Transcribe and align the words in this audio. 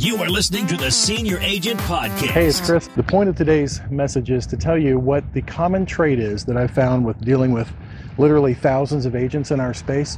You 0.00 0.16
are 0.16 0.30
listening 0.30 0.66
to 0.68 0.78
the 0.78 0.90
Senior 0.90 1.38
Agent 1.40 1.78
Podcast. 1.80 2.30
Hey, 2.30 2.46
it's 2.46 2.58
Chris. 2.58 2.88
The 2.96 3.02
point 3.02 3.28
of 3.28 3.36
today's 3.36 3.82
message 3.90 4.30
is 4.30 4.46
to 4.46 4.56
tell 4.56 4.78
you 4.78 4.98
what 4.98 5.30
the 5.34 5.42
common 5.42 5.84
trait 5.84 6.18
is 6.18 6.46
that 6.46 6.56
I've 6.56 6.70
found 6.70 7.04
with 7.04 7.22
dealing 7.22 7.52
with 7.52 7.70
literally 8.16 8.54
thousands 8.54 9.04
of 9.04 9.14
agents 9.14 9.50
in 9.50 9.60
our 9.60 9.74
space 9.74 10.16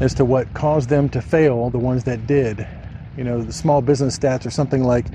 as 0.00 0.14
to 0.14 0.24
what 0.24 0.52
caused 0.52 0.88
them 0.88 1.08
to 1.10 1.22
fail, 1.22 1.70
the 1.70 1.78
ones 1.78 2.02
that 2.04 2.26
did. 2.26 2.66
You 3.16 3.22
know, 3.22 3.40
the 3.40 3.52
small 3.52 3.80
business 3.80 4.18
stats 4.18 4.44
are 4.46 4.50
something 4.50 4.82
like 4.82 5.06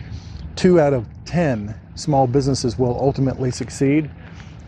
two 0.55 0.79
out 0.79 0.93
of 0.93 1.05
10 1.25 1.77
small 1.95 2.25
businesses 2.25 2.79
will 2.79 2.97
ultimately 2.97 3.51
succeed. 3.51 4.09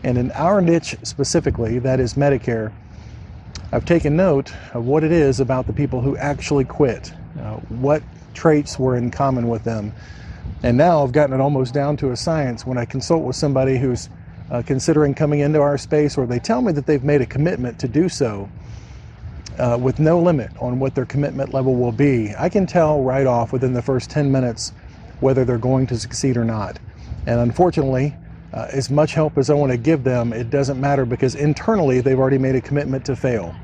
And 0.04 0.18
in 0.18 0.30
our 0.32 0.60
niche 0.60 0.94
specifically, 1.04 1.78
that 1.78 2.00
is 2.00 2.14
Medicare, 2.16 2.70
I've 3.72 3.86
taken 3.86 4.14
note 4.14 4.52
of 4.74 4.84
what 4.84 5.04
it 5.04 5.10
is 5.10 5.40
about 5.40 5.66
the 5.66 5.72
people 5.72 6.02
who 6.02 6.18
actually 6.18 6.66
quit. 6.66 7.14
Uh, 7.40 7.54
what 7.68 8.02
traits 8.36 8.78
were 8.78 8.96
in 8.96 9.10
common 9.10 9.48
with 9.48 9.64
them. 9.64 9.92
And 10.62 10.76
now 10.76 11.02
I've 11.02 11.12
gotten 11.12 11.34
it 11.34 11.42
almost 11.42 11.74
down 11.74 11.96
to 11.98 12.12
a 12.12 12.16
science 12.16 12.64
when 12.64 12.78
I 12.78 12.84
consult 12.84 13.24
with 13.24 13.34
somebody 13.34 13.78
who's 13.78 14.08
uh, 14.50 14.62
considering 14.64 15.14
coming 15.14 15.40
into 15.40 15.60
our 15.60 15.76
space 15.76 16.16
or 16.16 16.26
they 16.26 16.38
tell 16.38 16.62
me 16.62 16.72
that 16.72 16.86
they've 16.86 17.02
made 17.02 17.20
a 17.20 17.26
commitment 17.26 17.78
to 17.80 17.88
do 17.88 18.08
so 18.08 18.48
uh, 19.58 19.76
with 19.80 19.98
no 19.98 20.20
limit 20.20 20.50
on 20.60 20.78
what 20.78 20.94
their 20.94 21.06
commitment 21.06 21.52
level 21.52 21.74
will 21.74 21.92
be. 21.92 22.32
I 22.38 22.48
can 22.48 22.66
tell 22.66 23.02
right 23.02 23.26
off 23.26 23.52
within 23.52 23.72
the 23.72 23.82
first 23.82 24.10
10 24.10 24.30
minutes 24.30 24.72
whether 25.20 25.44
they're 25.44 25.58
going 25.58 25.86
to 25.88 25.98
succeed 25.98 26.36
or 26.36 26.44
not. 26.44 26.78
And 27.26 27.40
unfortunately, 27.40 28.14
uh, 28.52 28.68
as 28.72 28.90
much 28.90 29.14
help 29.14 29.38
as 29.38 29.50
I 29.50 29.54
want 29.54 29.72
to 29.72 29.78
give 29.78 30.04
them, 30.04 30.32
it 30.32 30.50
doesn't 30.50 30.80
matter 30.80 31.04
because 31.04 31.34
internally 31.34 32.00
they've 32.00 32.18
already 32.18 32.38
made 32.38 32.54
a 32.54 32.60
commitment 32.60 33.04
to 33.06 33.16
fail. 33.16 33.54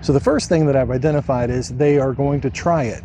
So 0.00 0.12
the 0.12 0.20
first 0.20 0.48
thing 0.48 0.66
that 0.66 0.76
I've 0.76 0.90
identified 0.90 1.50
is 1.50 1.68
they 1.70 1.98
are 1.98 2.12
going 2.12 2.40
to 2.42 2.50
try 2.50 2.84
it. 2.84 3.02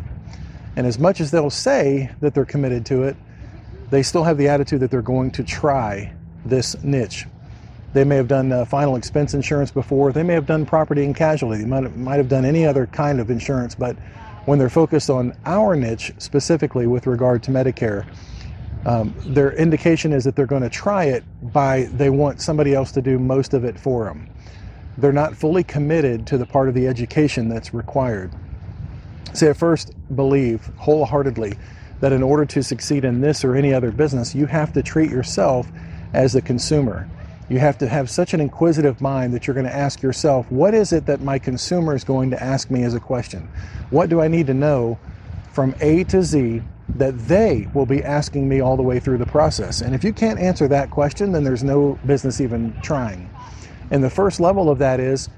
And 0.75 0.87
as 0.87 0.97
much 0.97 1.21
as 1.21 1.31
they'll 1.31 1.49
say 1.49 2.11
that 2.19 2.33
they're 2.33 2.45
committed 2.45 2.85
to 2.87 3.03
it, 3.03 3.15
they 3.89 4.01
still 4.01 4.23
have 4.23 4.37
the 4.37 4.47
attitude 4.47 4.79
that 4.79 4.91
they're 4.91 5.01
going 5.01 5.31
to 5.31 5.43
try 5.43 6.13
this 6.45 6.81
niche. 6.83 7.27
They 7.93 8.03
may 8.03 8.15
have 8.15 8.27
done 8.27 8.51
uh, 8.51 8.65
final 8.65 8.95
expense 8.95 9.35
insurance 9.35 9.69
before. 9.69 10.11
They 10.11 10.23
may 10.23 10.33
have 10.33 10.47
done 10.47 10.65
property 10.65 11.05
and 11.05 11.15
casualty. 11.15 11.59
They 11.59 11.67
might 11.67 11.83
have, 11.83 11.95
might 11.95 12.17
have 12.17 12.27
done 12.27 12.43
any 12.43 12.65
other 12.65 12.87
kind 12.87 13.19
of 13.19 13.29
insurance. 13.29 13.75
But 13.75 13.95
when 14.45 14.57
they're 14.57 14.69
focused 14.69 15.11
on 15.11 15.37
our 15.45 15.75
niche 15.75 16.11
specifically 16.17 16.87
with 16.87 17.05
regard 17.05 17.43
to 17.43 17.51
Medicare, 17.51 18.05
um, 18.85 19.13
their 19.19 19.53
indication 19.53 20.11
is 20.11 20.23
that 20.23 20.35
they're 20.35 20.47
going 20.47 20.63
to 20.63 20.69
try 20.69 21.05
it 21.05 21.23
by 21.53 21.83
they 21.93 22.09
want 22.09 22.41
somebody 22.41 22.73
else 22.73 22.91
to 22.93 23.01
do 23.01 23.19
most 23.19 23.53
of 23.53 23.63
it 23.63 23.79
for 23.79 24.05
them. 24.05 24.27
They're 24.97 25.13
not 25.13 25.35
fully 25.35 25.63
committed 25.63 26.27
to 26.27 26.37
the 26.37 26.45
part 26.45 26.67
of 26.69 26.75
the 26.75 26.87
education 26.87 27.47
that's 27.47 27.73
required. 27.73 28.31
See, 29.33 29.49
I 29.49 29.53
first 29.53 29.91
believe 30.15 30.71
wholeheartedly 30.77 31.57
that 32.01 32.11
in 32.13 32.21
order 32.21 32.45
to 32.45 32.63
succeed 32.63 33.03
in 33.05 33.21
this 33.21 33.43
or 33.43 33.55
any 33.55 33.73
other 33.73 33.91
business, 33.91 34.35
you 34.35 34.45
have 34.47 34.73
to 34.73 34.83
treat 34.83 35.09
yourself 35.09 35.71
as 36.13 36.33
the 36.33 36.41
consumer. 36.41 37.07
You 37.49 37.59
have 37.59 37.77
to 37.79 37.87
have 37.87 38.09
such 38.09 38.33
an 38.33 38.41
inquisitive 38.41 39.01
mind 39.01 39.33
that 39.33 39.47
you're 39.47 39.53
going 39.55 39.65
to 39.65 39.75
ask 39.75 40.01
yourself, 40.01 40.51
what 40.51 40.73
is 40.73 40.93
it 40.93 41.05
that 41.07 41.21
my 41.21 41.39
consumer 41.39 41.95
is 41.95 42.03
going 42.03 42.29
to 42.31 42.43
ask 42.43 42.69
me 42.69 42.83
as 42.83 42.93
a 42.93 42.99
question? 42.99 43.49
What 43.89 44.09
do 44.09 44.21
I 44.21 44.27
need 44.27 44.47
to 44.47 44.53
know 44.53 44.99
from 45.51 45.75
A 45.81 46.03
to 46.05 46.23
Z 46.23 46.61
that 46.95 47.17
they 47.17 47.67
will 47.73 47.85
be 47.87 48.03
asking 48.03 48.47
me 48.47 48.61
all 48.61 48.77
the 48.77 48.83
way 48.83 48.99
through 48.99 49.17
the 49.17 49.25
process? 49.25 49.81
And 49.81 49.95
if 49.95 50.03
you 50.03 50.13
can't 50.13 50.39
answer 50.39 50.67
that 50.67 50.91
question, 50.91 51.31
then 51.31 51.43
there's 51.43 51.63
no 51.63 51.99
business 52.05 52.39
even 52.39 52.75
trying. 52.81 53.29
And 53.89 54.03
the 54.03 54.09
first 54.09 54.39
level 54.39 54.69
of 54.69 54.79
that 54.79 54.99
is 54.99 55.29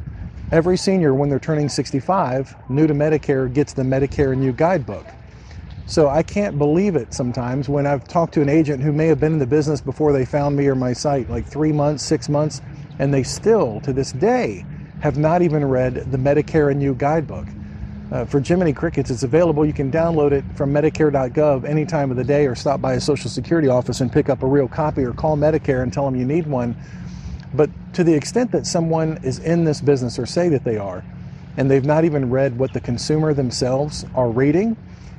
Every 0.52 0.78
senior, 0.78 1.16
when 1.16 1.28
they're 1.28 1.40
turning 1.40 1.68
65, 1.68 2.56
new 2.70 2.86
to 2.86 2.94
Medicare, 2.94 3.52
gets 3.52 3.74
the 3.74 3.82
Medicare 3.82 4.32
and 4.32 4.44
You 4.44 4.52
Guidebook. 4.52 5.08
So 5.88 6.08
I 6.08 6.22
can't 6.22 6.60
believe 6.60 6.96
it 6.96 7.16
sometimes 7.16 7.68
when 7.68 7.88
I've 7.88 8.08
talked 8.08 8.36
to 8.36 8.42
an 8.44 8.50
agent 8.50 8.84
who 8.84 8.92
may 8.92 9.08
have 9.08 9.20
been 9.20 9.34
in 9.34 9.40
the 9.40 9.48
business 9.48 9.82
before 9.82 10.14
they 10.14 10.24
found 10.24 10.56
me 10.56 10.68
or 10.68 10.76
my 10.76 10.94
site, 10.94 11.32
like 11.32 11.48
three 11.48 11.72
months, 11.72 12.04
six 12.04 12.30
months, 12.30 12.62
and 13.00 13.12
they 13.12 13.24
still, 13.24 13.82
to 13.82 13.92
this 13.92 14.12
day, 14.12 14.64
have 15.02 15.18
not 15.18 15.42
even 15.42 15.66
read 15.66 16.12
the 16.12 16.18
Medicare 16.18 16.70
and 16.70 16.82
You 16.82 16.94
Guidebook. 16.94 17.48
Uh, 18.12 18.24
for 18.24 18.40
Jiminy 18.40 18.72
Crickets, 18.72 19.10
it's 19.10 19.24
available. 19.24 19.66
You 19.66 19.74
can 19.74 19.92
download 19.92 20.32
it 20.32 20.46
from 20.56 20.72
Medicare.gov 20.72 21.66
any 21.66 21.86
time 21.86 22.12
of 22.12 22.18
the 22.18 22.24
day 22.24 22.46
or 22.46 22.54
stop 22.54 22.80
by 22.80 22.94
a 22.94 23.02
Social 23.02 23.32
Security 23.32 23.68
office 23.68 24.00
and 24.00 24.12
pick 24.12 24.30
up 24.30 24.44
a 24.44 24.48
real 24.48 24.68
copy 24.68 25.04
or 25.04 25.12
call 25.12 25.36
Medicare 25.36 25.82
and 25.82 25.92
tell 25.92 26.06
them 26.06 26.16
you 26.16 26.26
need 26.26 26.46
one. 26.46 26.76
But 27.56 27.70
to 27.94 28.04
the 28.04 28.14
extent 28.14 28.52
that 28.52 28.68
someone 28.68 29.20
is 29.24 29.40
in 29.40 29.64
this 29.64 29.82
business 29.82 30.20
or 30.20 30.26
say 30.26 30.50
that 30.50 30.64
they 30.64 30.78
are, 30.78 31.04
and 31.58 31.72
they've 31.72 31.86
not 31.86 32.04
even 32.04 32.30
read 32.30 32.58
what 32.58 32.74
the 32.74 32.82
consumer 32.82 33.34
themselves 33.34 34.06
are 34.14 34.30
reading, 34.30 34.76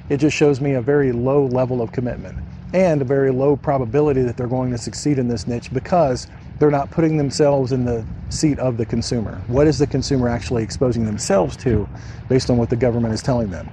it 0.08 0.18
just 0.18 0.36
shows 0.36 0.60
me 0.60 0.74
a 0.74 0.82
very 0.82 1.12
low 1.12 1.46
level 1.46 1.80
of 1.80 1.92
commitment 1.92 2.36
and 2.74 3.00
a 3.00 3.04
very 3.04 3.30
low 3.30 3.56
probability 3.56 4.22
that 4.22 4.36
they're 4.36 4.46
going 4.46 4.70
to 4.70 4.78
succeed 4.78 5.18
in 5.18 5.28
this 5.28 5.46
niche 5.46 5.72
because 5.72 6.26
they're 6.58 6.70
not 6.70 6.90
putting 6.90 7.16
themselves 7.16 7.72
in 7.72 7.84
the 7.84 8.04
seat 8.28 8.58
of 8.58 8.76
the 8.76 8.84
consumer. 8.84 9.40
What 9.46 9.66
is 9.66 9.78
the 9.78 9.86
consumer 9.86 10.28
actually 10.28 10.62
exposing 10.62 11.06
themselves 11.06 11.56
to 11.58 11.88
based 12.28 12.50
on 12.50 12.56
what 12.56 12.70
the 12.70 12.76
government 12.76 13.14
is 13.14 13.22
telling 13.22 13.50
them? 13.50 13.68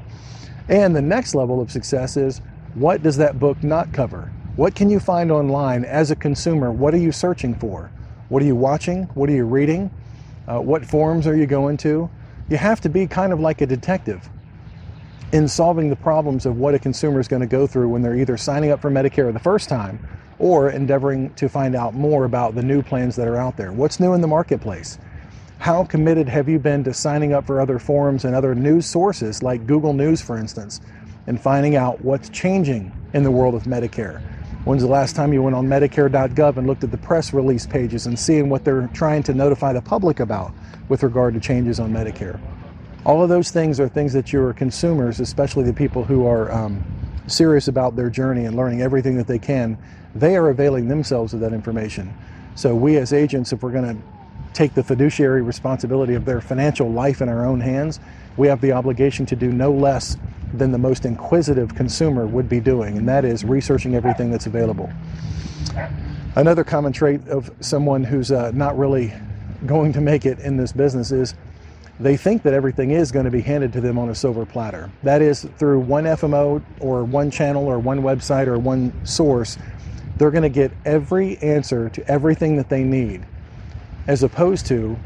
And 0.69 0.95
the 0.95 1.01
next 1.01 1.35
level 1.35 1.61
of 1.61 1.71
success 1.71 2.17
is 2.17 2.41
what 2.75 3.03
does 3.03 3.17
that 3.17 3.39
book 3.39 3.61
not 3.63 3.91
cover? 3.91 4.31
What 4.55 4.75
can 4.75 4.89
you 4.89 4.99
find 4.99 5.31
online 5.31 5.83
as 5.83 6.11
a 6.11 6.15
consumer? 6.15 6.71
What 6.71 6.93
are 6.93 6.97
you 6.97 7.11
searching 7.11 7.55
for? 7.55 7.91
What 8.33 8.41
are 8.41 8.47
you 8.47 8.55
watching? 8.55 9.03
What 9.13 9.29
are 9.29 9.33
you 9.33 9.45
reading? 9.45 9.91
Uh, 10.47 10.59
what 10.59 10.83
forums 10.83 11.27
are 11.27 11.35
you 11.35 11.45
going 11.45 11.77
to? 11.77 12.09
You 12.49 12.57
have 12.57 12.81
to 12.81 12.89
be 12.89 13.05
kind 13.05 13.31
of 13.31 13.39
like 13.39 13.61
a 13.61 13.67
detective 13.67 14.27
in 15.31 15.47
solving 15.47 15.91
the 15.91 15.95
problems 15.95 16.47
of 16.47 16.57
what 16.57 16.73
a 16.73 16.79
consumer 16.79 17.19
is 17.19 17.27
going 17.27 17.41
to 17.41 17.47
go 17.47 17.67
through 17.67 17.89
when 17.89 18.01
they're 18.01 18.15
either 18.15 18.35
signing 18.35 18.71
up 18.71 18.81
for 18.81 18.89
Medicare 18.89 19.31
the 19.31 19.37
first 19.37 19.69
time 19.69 19.99
or 20.39 20.71
endeavoring 20.71 21.31
to 21.35 21.47
find 21.47 21.75
out 21.75 21.93
more 21.93 22.25
about 22.25 22.55
the 22.55 22.63
new 22.63 22.81
plans 22.81 23.15
that 23.17 23.27
are 23.27 23.37
out 23.37 23.55
there. 23.55 23.71
What's 23.71 23.99
new 23.99 24.13
in 24.15 24.21
the 24.21 24.27
marketplace? 24.27 24.97
How 25.59 25.83
committed 25.83 26.27
have 26.27 26.49
you 26.49 26.57
been 26.57 26.83
to 26.85 26.93
signing 26.95 27.33
up 27.33 27.45
for 27.45 27.61
other 27.61 27.77
forums 27.77 28.25
and 28.25 28.33
other 28.33 28.55
news 28.55 28.87
sources 28.87 29.43
like 29.43 29.67
Google 29.67 29.93
News, 29.93 30.23
for 30.23 30.39
instance, 30.39 30.81
and 31.27 31.39
finding 31.39 31.75
out 31.75 32.03
what's 32.03 32.29
changing 32.29 32.91
in 33.13 33.21
the 33.21 33.29
world 33.29 33.53
of 33.53 33.65
Medicare? 33.65 34.23
When's 34.65 34.81
the 34.81 34.87
last 34.87 35.17
time 35.17 35.33
you 35.33 35.43
went 35.43 35.57
on 35.57 35.67
Medicare.gov 35.67 36.55
and 36.55 36.65
looked 36.65 36.85
at 36.85 36.91
the 36.91 36.97
press 36.97 37.33
release 37.33 37.67
pages 37.67 38.05
and 38.05 38.17
seeing 38.17 38.47
what 38.47 38.63
they're 38.63 38.87
trying 38.93 39.21
to 39.23 39.33
notify 39.33 39.73
the 39.73 39.81
public 39.81 40.21
about 40.21 40.53
with 40.87 41.03
regard 41.03 41.33
to 41.33 41.41
changes 41.41 41.81
on 41.81 41.91
Medicare? 41.91 42.39
All 43.05 43.21
of 43.21 43.27
those 43.27 43.51
things 43.51 43.81
are 43.81 43.89
things 43.89 44.13
that 44.13 44.31
your 44.31 44.53
consumers, 44.53 45.19
especially 45.19 45.65
the 45.65 45.73
people 45.73 46.05
who 46.05 46.25
are 46.25 46.49
um, 46.49 46.81
serious 47.27 47.67
about 47.67 47.97
their 47.97 48.09
journey 48.09 48.45
and 48.45 48.55
learning 48.55 48.81
everything 48.81 49.17
that 49.17 49.27
they 49.27 49.37
can, 49.37 49.77
they 50.15 50.37
are 50.37 50.49
availing 50.49 50.87
themselves 50.87 51.33
of 51.33 51.41
that 51.41 51.51
information. 51.51 52.13
So, 52.55 52.73
we 52.73 52.95
as 52.95 53.11
agents, 53.11 53.51
if 53.51 53.63
we're 53.63 53.71
going 53.71 53.97
to 53.97 54.01
take 54.53 54.75
the 54.75 54.83
fiduciary 54.83 55.41
responsibility 55.41 56.13
of 56.13 56.23
their 56.23 56.39
financial 56.39 56.89
life 56.89 57.21
in 57.21 57.27
our 57.27 57.45
own 57.45 57.59
hands, 57.59 57.99
we 58.37 58.47
have 58.47 58.61
the 58.61 58.71
obligation 58.71 59.25
to 59.27 59.35
do 59.35 59.51
no 59.51 59.71
less 59.71 60.17
than 60.53 60.71
the 60.71 60.77
most 60.77 61.05
inquisitive 61.05 61.75
consumer 61.75 62.25
would 62.25 62.47
be 62.47 62.59
doing, 62.59 62.97
and 62.97 63.07
that 63.09 63.25
is 63.25 63.43
researching 63.43 63.95
everything 63.95 64.31
that's 64.31 64.45
available. 64.45 64.91
Another 66.35 66.63
common 66.63 66.93
trait 66.93 67.27
of 67.27 67.51
someone 67.59 68.03
who's 68.03 68.31
uh, 68.31 68.51
not 68.51 68.77
really 68.77 69.13
going 69.65 69.93
to 69.93 70.01
make 70.01 70.25
it 70.25 70.39
in 70.39 70.57
this 70.57 70.71
business 70.71 71.11
is 71.11 71.35
they 71.99 72.17
think 72.17 72.43
that 72.43 72.53
everything 72.53 72.91
is 72.91 73.11
going 73.11 73.25
to 73.25 73.31
be 73.31 73.41
handed 73.41 73.71
to 73.73 73.81
them 73.81 73.97
on 73.99 74.09
a 74.09 74.15
silver 74.15 74.45
platter. 74.45 74.91
That 75.03 75.21
is, 75.21 75.43
through 75.57 75.79
one 75.79 76.05
FMO 76.05 76.61
or 76.79 77.03
one 77.03 77.29
channel 77.29 77.65
or 77.67 77.79
one 77.79 78.01
website 78.01 78.47
or 78.47 78.57
one 78.57 79.05
source, 79.05 79.57
they're 80.17 80.31
going 80.31 80.43
to 80.43 80.49
get 80.49 80.71
every 80.85 81.37
answer 81.37 81.89
to 81.89 82.07
everything 82.07 82.57
that 82.57 82.69
they 82.69 82.83
need, 82.83 83.25
as 84.07 84.23
opposed 84.23 84.65
to 84.67 84.97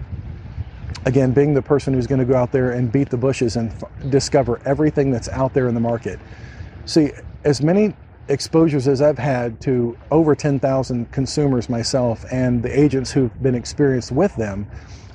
again, 1.05 1.31
being 1.31 1.53
the 1.53 1.61
person 1.61 1.93
who's 1.93 2.07
going 2.07 2.19
to 2.19 2.25
go 2.25 2.35
out 2.35 2.51
there 2.51 2.71
and 2.71 2.91
beat 2.91 3.09
the 3.09 3.17
bushes 3.17 3.55
and 3.55 3.71
f- 3.71 4.09
discover 4.09 4.61
everything 4.65 5.11
that's 5.11 5.29
out 5.29 5.53
there 5.53 5.67
in 5.67 5.73
the 5.73 5.79
market. 5.79 6.19
See, 6.85 7.11
as 7.43 7.61
many 7.61 7.93
exposures 8.27 8.87
as 8.87 9.01
I've 9.01 9.17
had 9.17 9.61
to 9.61 9.97
over 10.11 10.35
10,000 10.35 11.11
consumers 11.11 11.69
myself 11.69 12.25
and 12.31 12.61
the 12.61 12.77
agents 12.79 13.11
who've 13.11 13.41
been 13.41 13.55
experienced 13.55 14.11
with 14.11 14.35
them, 14.35 14.67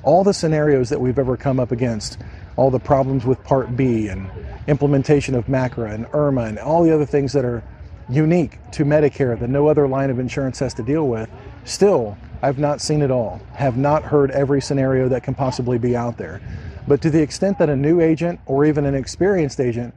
all 0.03 0.23
the 0.23 0.33
scenarios 0.33 0.89
that 0.89 0.99
we've 0.99 1.19
ever 1.19 1.37
come 1.37 1.59
up 1.59 1.71
against, 1.71 2.19
all 2.55 2.69
the 2.69 2.79
problems 2.79 3.25
with 3.25 3.43
Part 3.43 3.75
B 3.75 4.07
and 4.07 4.29
implementation 4.67 5.35
of 5.35 5.47
MACRA 5.47 5.93
and 5.93 6.05
IRMAA 6.07 6.49
and 6.49 6.59
all 6.59 6.83
the 6.83 6.93
other 6.93 7.05
things 7.05 7.33
that 7.33 7.45
are 7.45 7.63
unique 8.09 8.59
to 8.71 8.83
Medicare 8.83 9.39
that 9.39 9.49
no 9.49 9.67
other 9.67 9.87
line 9.87 10.09
of 10.09 10.19
insurance 10.19 10.59
has 10.59 10.73
to 10.75 10.83
deal 10.83 11.07
with, 11.07 11.29
still 11.65 12.17
I've 12.43 12.59
not 12.59 12.81
seen 12.81 13.01
it 13.01 13.09
all, 13.09 13.39
have 13.53 13.77
not 13.77 14.03
heard 14.03 14.29
every 14.31 14.61
scenario 14.61 15.07
that 15.07 15.23
can 15.23 15.33
possibly 15.33 15.77
be 15.77 15.95
out 15.95 16.17
there. 16.17 16.41
But 16.85 17.01
to 17.03 17.09
the 17.09 17.21
extent 17.21 17.57
that 17.59 17.69
a 17.69 17.75
new 17.75 18.01
agent 18.01 18.41
or 18.45 18.65
even 18.65 18.85
an 18.85 18.95
experienced 18.95 19.61
agent 19.61 19.93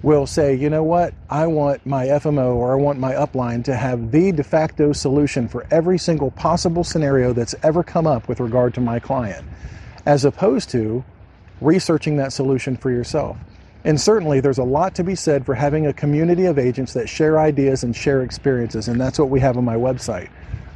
will 0.00 0.24
say, 0.24 0.54
you 0.54 0.70
know 0.70 0.84
what, 0.84 1.12
I 1.28 1.48
want 1.48 1.84
my 1.84 2.06
FMO 2.06 2.54
or 2.54 2.72
I 2.72 2.76
want 2.76 3.00
my 3.00 3.14
upline 3.14 3.64
to 3.64 3.74
have 3.74 4.12
the 4.12 4.30
de 4.30 4.44
facto 4.44 4.92
solution 4.92 5.48
for 5.48 5.66
every 5.72 5.98
single 5.98 6.30
possible 6.30 6.84
scenario 6.84 7.32
that's 7.32 7.56
ever 7.64 7.82
come 7.82 8.06
up 8.06 8.28
with 8.28 8.38
regard 8.38 8.74
to 8.74 8.80
my 8.80 9.00
client, 9.00 9.44
as 10.06 10.24
opposed 10.24 10.70
to 10.70 11.04
researching 11.60 12.16
that 12.18 12.32
solution 12.32 12.76
for 12.76 12.92
yourself. 12.92 13.36
And 13.82 14.00
certainly, 14.00 14.38
there's 14.38 14.58
a 14.58 14.64
lot 14.64 14.94
to 14.94 15.02
be 15.02 15.16
said 15.16 15.44
for 15.44 15.56
having 15.56 15.88
a 15.88 15.92
community 15.92 16.44
of 16.44 16.60
agents 16.60 16.92
that 16.92 17.08
share 17.08 17.40
ideas 17.40 17.82
and 17.82 17.94
share 17.94 18.22
experiences, 18.22 18.86
and 18.86 19.00
that's 19.00 19.18
what 19.18 19.30
we 19.30 19.40
have 19.40 19.58
on 19.58 19.64
my 19.64 19.74
website. 19.74 20.28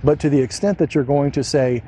But 0.04 0.20
to 0.20 0.30
the 0.30 0.40
extent 0.40 0.78
that 0.78 0.94
you're 0.94 1.04
going 1.04 1.32
to 1.32 1.44
say, 1.44 1.82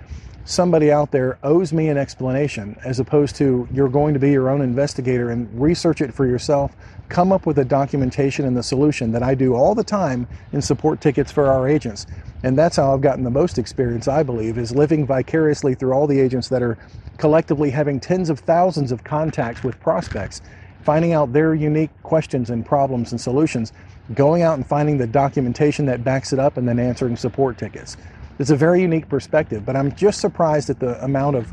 somebody 0.45 0.91
out 0.91 1.11
there 1.11 1.39
owes 1.43 1.75
me 1.75 1.89
an 1.89 1.99
explanation, 1.99 2.75
as 2.83 2.99
opposed 2.99 3.37
to 3.37 3.69
you're 3.71 3.89
going 3.89 4.15
to 4.15 4.21
be 4.21 4.31
your 4.31 4.49
own 4.49 4.63
investigator 4.63 5.31
and 5.31 5.49
research 5.61 6.01
it 6.01 6.15
for 6.15 6.27
yourself, 6.27 6.75
come 7.11 7.33
up 7.33 7.45
with 7.45 7.57
the 7.57 7.65
documentation 7.65 8.47
and 8.47 8.57
the 8.57 8.63
solution 8.63 9.13
that 9.13 9.23
I 9.23 9.35
do 9.35 9.55
all 9.55 9.75
the 9.75 9.85
time 9.85 10.27
in 10.53 10.63
support 10.63 11.03
tickets 11.03 11.31
for 11.31 11.49
our 11.49 11.69
agents. 11.69 12.07
And 12.43 12.57
that's 12.57 12.77
how 12.77 12.95
I've 12.95 13.03
gotten 13.03 13.25
the 13.25 13.31
most 13.31 13.59
experience, 13.59 14.09
I 14.09 14.23
believe, 14.23 14.57
is 14.57 14.75
living 14.75 15.07
vicariously 15.07 15.75
through 15.75 15.93
all 15.93 16.07
the 16.07 16.19
agents 16.19 16.49
that 16.49 16.63
are 16.63 16.79
collectively 17.19 17.69
having 17.69 18.01
tens 18.01 18.31
of 18.31 18.39
thousands 18.39 18.91
of 18.91 19.05
contacts 19.05 19.63
with 19.63 19.79
prospects, 19.81 20.41
finding 20.89 21.13
out 21.13 21.35
their 21.35 21.55
unique 21.55 21.91
questions 22.03 22.49
and 22.49 22.65
problems 22.65 23.13
and 23.13 23.21
solutions, 23.21 23.75
going 24.15 24.41
out 24.41 24.55
and 24.55 24.67
finding 24.67 24.97
the 24.97 25.07
documentation 25.07 25.85
that 25.85 26.03
backs 26.03 26.33
it 26.33 26.39
up, 26.39 26.57
and 26.57 26.67
then 26.67 26.79
answering 26.79 27.15
support 27.15 27.59
tickets. 27.59 27.99
It's 28.39 28.49
a 28.49 28.57
very 28.57 28.81
unique 28.81 29.07
perspective, 29.07 29.67
but 29.67 29.77
I'm 29.77 29.95
just 29.95 30.19
surprised 30.19 30.71
at 30.71 30.81
the 30.81 30.99
amount 31.05 31.37
of 31.37 31.53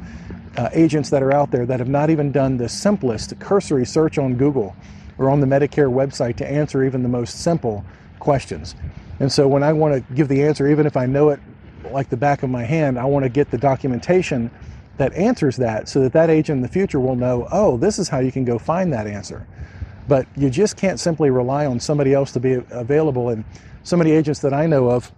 uh, 0.55 0.69
agents 0.71 1.09
that 1.09 1.21
are 1.21 1.33
out 1.33 1.51
there 1.51 1.65
that 1.65 1.79
have 1.79 1.89
not 1.89 2.09
even 2.09 2.31
done 2.31 2.55
the 2.55 2.69
simplest 2.69 3.37
cursory 3.41 3.85
search 3.85 4.17
on 4.17 4.35
Google 4.35 4.73
or 5.17 5.29
on 5.29 5.41
the 5.41 5.47
Medicare 5.47 5.91
website 5.91 6.37
to 6.37 6.49
answer 6.49 6.85
even 6.85 7.03
the 7.03 7.09
most 7.09 7.41
simple 7.41 7.83
questions. 8.19 8.73
And 9.19 9.29
so 9.29 9.49
when 9.49 9.63
I 9.63 9.73
want 9.73 9.95
to 9.95 10.13
give 10.13 10.29
the 10.29 10.43
answer, 10.43 10.69
even 10.69 10.85
if 10.85 10.95
I 10.95 11.07
know 11.07 11.31
it 11.31 11.41
like 11.91 12.09
the 12.09 12.15
back 12.15 12.43
of 12.43 12.49
my 12.49 12.63
hand, 12.63 12.97
I 12.97 13.03
want 13.03 13.23
to 13.23 13.29
get 13.29 13.51
the 13.51 13.57
documentation 13.57 14.49
that 14.97 15.13
answers 15.13 15.57
that 15.57 15.89
so 15.89 16.01
that 16.01 16.13
that 16.13 16.29
agent 16.29 16.57
in 16.57 16.61
the 16.61 16.69
future 16.69 16.99
will 16.99 17.15
know, 17.15 17.47
oh, 17.51 17.77
this 17.77 17.99
is 17.99 18.09
how 18.09 18.19
you 18.19 18.31
can 18.31 18.45
go 18.45 18.57
find 18.57 18.93
that 18.93 19.07
answer. 19.07 19.45
But 20.07 20.27
you 20.35 20.49
just 20.49 20.77
can't 20.77 20.99
simply 20.99 21.29
rely 21.29 21.65
on 21.65 21.79
somebody 21.79 22.13
else 22.13 22.31
to 22.33 22.39
be 22.39 22.61
available. 22.71 23.29
And 23.29 23.43
so 23.83 23.97
many 23.97 24.11
agents 24.11 24.39
that 24.41 24.53
I 24.53 24.67
know 24.67 24.89
of 24.89 25.11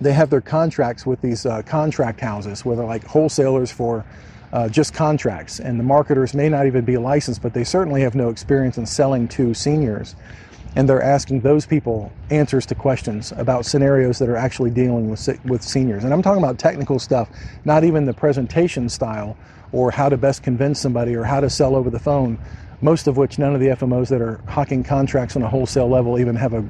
they 0.00 0.12
have 0.12 0.28
their 0.28 0.42
contracts 0.42 1.06
with 1.06 1.20
these 1.22 1.46
uh, 1.46 1.62
contract 1.62 2.20
houses 2.20 2.64
where 2.64 2.76
they're 2.76 2.84
like 2.84 3.04
wholesalers 3.04 3.70
for 3.70 4.04
uh, 4.52 4.68
just 4.68 4.94
contracts. 4.94 5.58
And 5.58 5.78
the 5.80 5.84
marketers 5.84 6.34
may 6.34 6.48
not 6.48 6.66
even 6.66 6.84
be 6.84 6.98
licensed, 6.98 7.42
but 7.42 7.54
they 7.54 7.64
certainly 7.64 8.02
have 8.02 8.14
no 8.14 8.28
experience 8.28 8.78
in 8.78 8.86
selling 8.86 9.26
to 9.28 9.54
seniors. 9.54 10.14
And 10.76 10.86
they're 10.86 11.02
asking 11.02 11.40
those 11.40 11.64
people 11.64 12.12
answers 12.30 12.66
to 12.66 12.74
questions 12.74 13.32
about 13.32 13.64
scenarios 13.64 14.18
that 14.18 14.28
are 14.28 14.36
actually 14.36 14.70
dealing 14.70 15.08
with, 15.08 15.26
with 15.46 15.62
seniors. 15.62 16.04
And 16.04 16.12
I'm 16.12 16.20
talking 16.22 16.42
about 16.42 16.58
technical 16.58 16.98
stuff, 16.98 17.30
not 17.64 17.82
even 17.82 18.04
the 18.04 18.12
presentation 18.12 18.90
style 18.90 19.38
or 19.72 19.90
how 19.90 20.10
to 20.10 20.18
best 20.18 20.42
convince 20.42 20.78
somebody 20.78 21.14
or 21.14 21.24
how 21.24 21.40
to 21.40 21.48
sell 21.48 21.74
over 21.74 21.88
the 21.88 21.98
phone, 21.98 22.38
most 22.82 23.06
of 23.06 23.16
which 23.16 23.38
none 23.38 23.54
of 23.54 23.60
the 23.60 23.68
FMOs 23.68 24.08
that 24.08 24.20
are 24.20 24.36
hawking 24.48 24.84
contracts 24.84 25.34
on 25.34 25.42
a 25.42 25.48
wholesale 25.48 25.88
level 25.88 26.18
even 26.18 26.36
have 26.36 26.52
a 26.52 26.62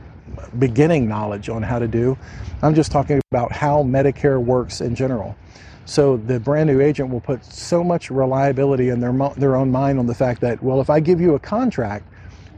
beginning 0.59 1.09
knowledge 1.09 1.49
on 1.49 1.63
how 1.63 1.81
to 1.81 1.89
do. 1.89 2.17
I'm 2.63 2.77
just 2.77 2.93
talking 2.93 3.21
about 3.33 3.51
how 3.51 3.83
Medicare 3.83 4.43
works 4.43 4.81
in 4.81 4.95
general. 4.95 5.37
So 5.85 6.17
the 6.17 6.41
brand 6.41 6.69
new 6.69 6.81
agent 6.81 7.11
will 7.11 7.21
put 7.21 7.45
so 7.45 7.85
much 7.85 8.11
reliability 8.11 8.89
in 8.89 9.01
their 9.01 9.13
their 9.37 9.57
own 9.57 9.71
mind 9.71 9.99
on 9.99 10.07
the 10.07 10.15
fact 10.15 10.41
that 10.41 10.63
well, 10.63 10.81
if 10.81 10.91
I 10.91 10.99
give 11.01 11.21
you 11.21 11.35
a 11.35 11.39
contract, 11.39 12.09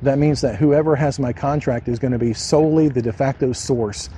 that 0.03 0.19
means 0.19 0.41
that 0.43 0.56
whoever 0.56 0.97
has 0.97 1.19
my 1.19 1.33
contract 1.33 1.89
is 1.89 1.99
going 1.99 2.12
to 2.12 2.19
be 2.19 2.33
solely 2.33 2.89
the 2.89 3.03
de 3.03 3.12
facto 3.12 3.53
source 3.53 4.09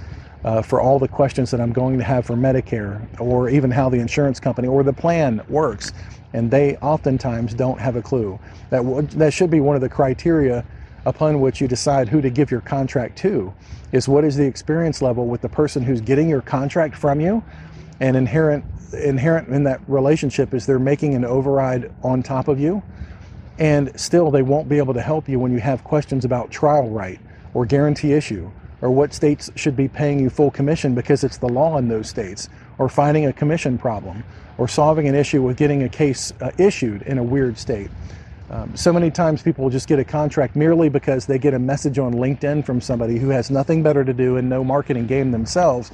uh, 0.44 0.62
for 0.62 0.80
all 0.80 0.98
the 0.98 1.08
questions 1.08 1.50
that 1.50 1.60
I'm 1.60 1.72
going 1.72 1.98
to 1.98 2.04
have 2.04 2.26
for 2.26 2.34
Medicare, 2.34 3.20
or 3.20 3.48
even 3.48 3.70
how 3.70 3.88
the 3.88 3.98
insurance 3.98 4.40
company 4.40 4.68
or 4.68 4.82
the 4.82 4.92
plan 4.92 5.42
works. 5.48 5.92
And 6.32 6.50
they 6.50 6.76
oftentimes 6.76 7.54
don't 7.54 7.80
have 7.80 7.96
a 7.96 8.02
clue. 8.02 8.38
That 8.70 8.78
w- 8.78 9.02
that 9.02 9.32
should 9.32 9.50
be 9.50 9.60
one 9.60 9.74
of 9.74 9.82
the 9.82 9.88
criteria 9.88 10.64
upon 11.04 11.40
which 11.40 11.60
you 11.60 11.68
decide 11.68 12.08
who 12.08 12.20
to 12.20 12.30
give 12.30 12.50
your 12.50 12.60
contract 12.60 13.18
to 13.18 13.52
is 13.92 14.08
what 14.08 14.24
is 14.24 14.36
the 14.36 14.44
experience 14.44 15.02
level 15.02 15.26
with 15.26 15.40
the 15.40 15.48
person 15.48 15.82
who's 15.82 16.00
getting 16.00 16.28
your 16.28 16.42
contract 16.42 16.94
from 16.94 17.20
you 17.20 17.42
and 18.00 18.16
inherent 18.16 18.64
inherent 18.92 19.48
in 19.48 19.64
that 19.64 19.80
relationship 19.88 20.52
is 20.52 20.66
they're 20.66 20.78
making 20.78 21.14
an 21.14 21.24
override 21.24 21.90
on 22.02 22.22
top 22.22 22.48
of 22.48 22.58
you 22.60 22.82
and 23.60 23.92
still 24.00 24.30
they 24.30 24.42
won't 24.42 24.68
be 24.68 24.78
able 24.78 24.94
to 24.94 25.02
help 25.02 25.28
you 25.28 25.38
when 25.38 25.52
you 25.52 25.60
have 25.60 25.84
questions 25.84 26.24
about 26.24 26.50
trial 26.50 26.88
right 26.88 27.20
or 27.54 27.64
guarantee 27.64 28.12
issue 28.12 28.50
or 28.80 28.90
what 28.90 29.12
states 29.12 29.50
should 29.54 29.76
be 29.76 29.86
paying 29.86 30.18
you 30.18 30.30
full 30.30 30.50
commission 30.50 30.94
because 30.94 31.22
it's 31.22 31.36
the 31.36 31.48
law 31.48 31.76
in 31.76 31.86
those 31.86 32.08
states 32.08 32.48
or 32.78 32.88
finding 32.88 33.26
a 33.26 33.32
commission 33.32 33.76
problem 33.78 34.24
or 34.56 34.66
solving 34.66 35.06
an 35.06 35.14
issue 35.14 35.42
with 35.42 35.56
getting 35.56 35.82
a 35.82 35.88
case 35.88 36.32
uh, 36.40 36.50
issued 36.58 37.02
in 37.02 37.18
a 37.18 37.22
weird 37.22 37.56
state 37.56 37.90
um, 38.50 38.74
so 38.74 38.92
many 38.92 39.12
times 39.12 39.42
people 39.42 39.70
just 39.70 39.86
get 39.86 40.00
a 40.00 40.04
contract 40.04 40.56
merely 40.56 40.88
because 40.88 41.24
they 41.24 41.38
get 41.38 41.54
a 41.54 41.58
message 41.58 42.00
on 42.00 42.14
LinkedIn 42.14 42.64
from 42.64 42.80
somebody 42.80 43.16
who 43.16 43.28
has 43.28 43.48
nothing 43.48 43.80
better 43.82 44.04
to 44.04 44.12
do 44.12 44.38
and 44.38 44.48
no 44.48 44.64
marketing 44.64 45.06
game 45.06 45.30
themselves 45.30 45.92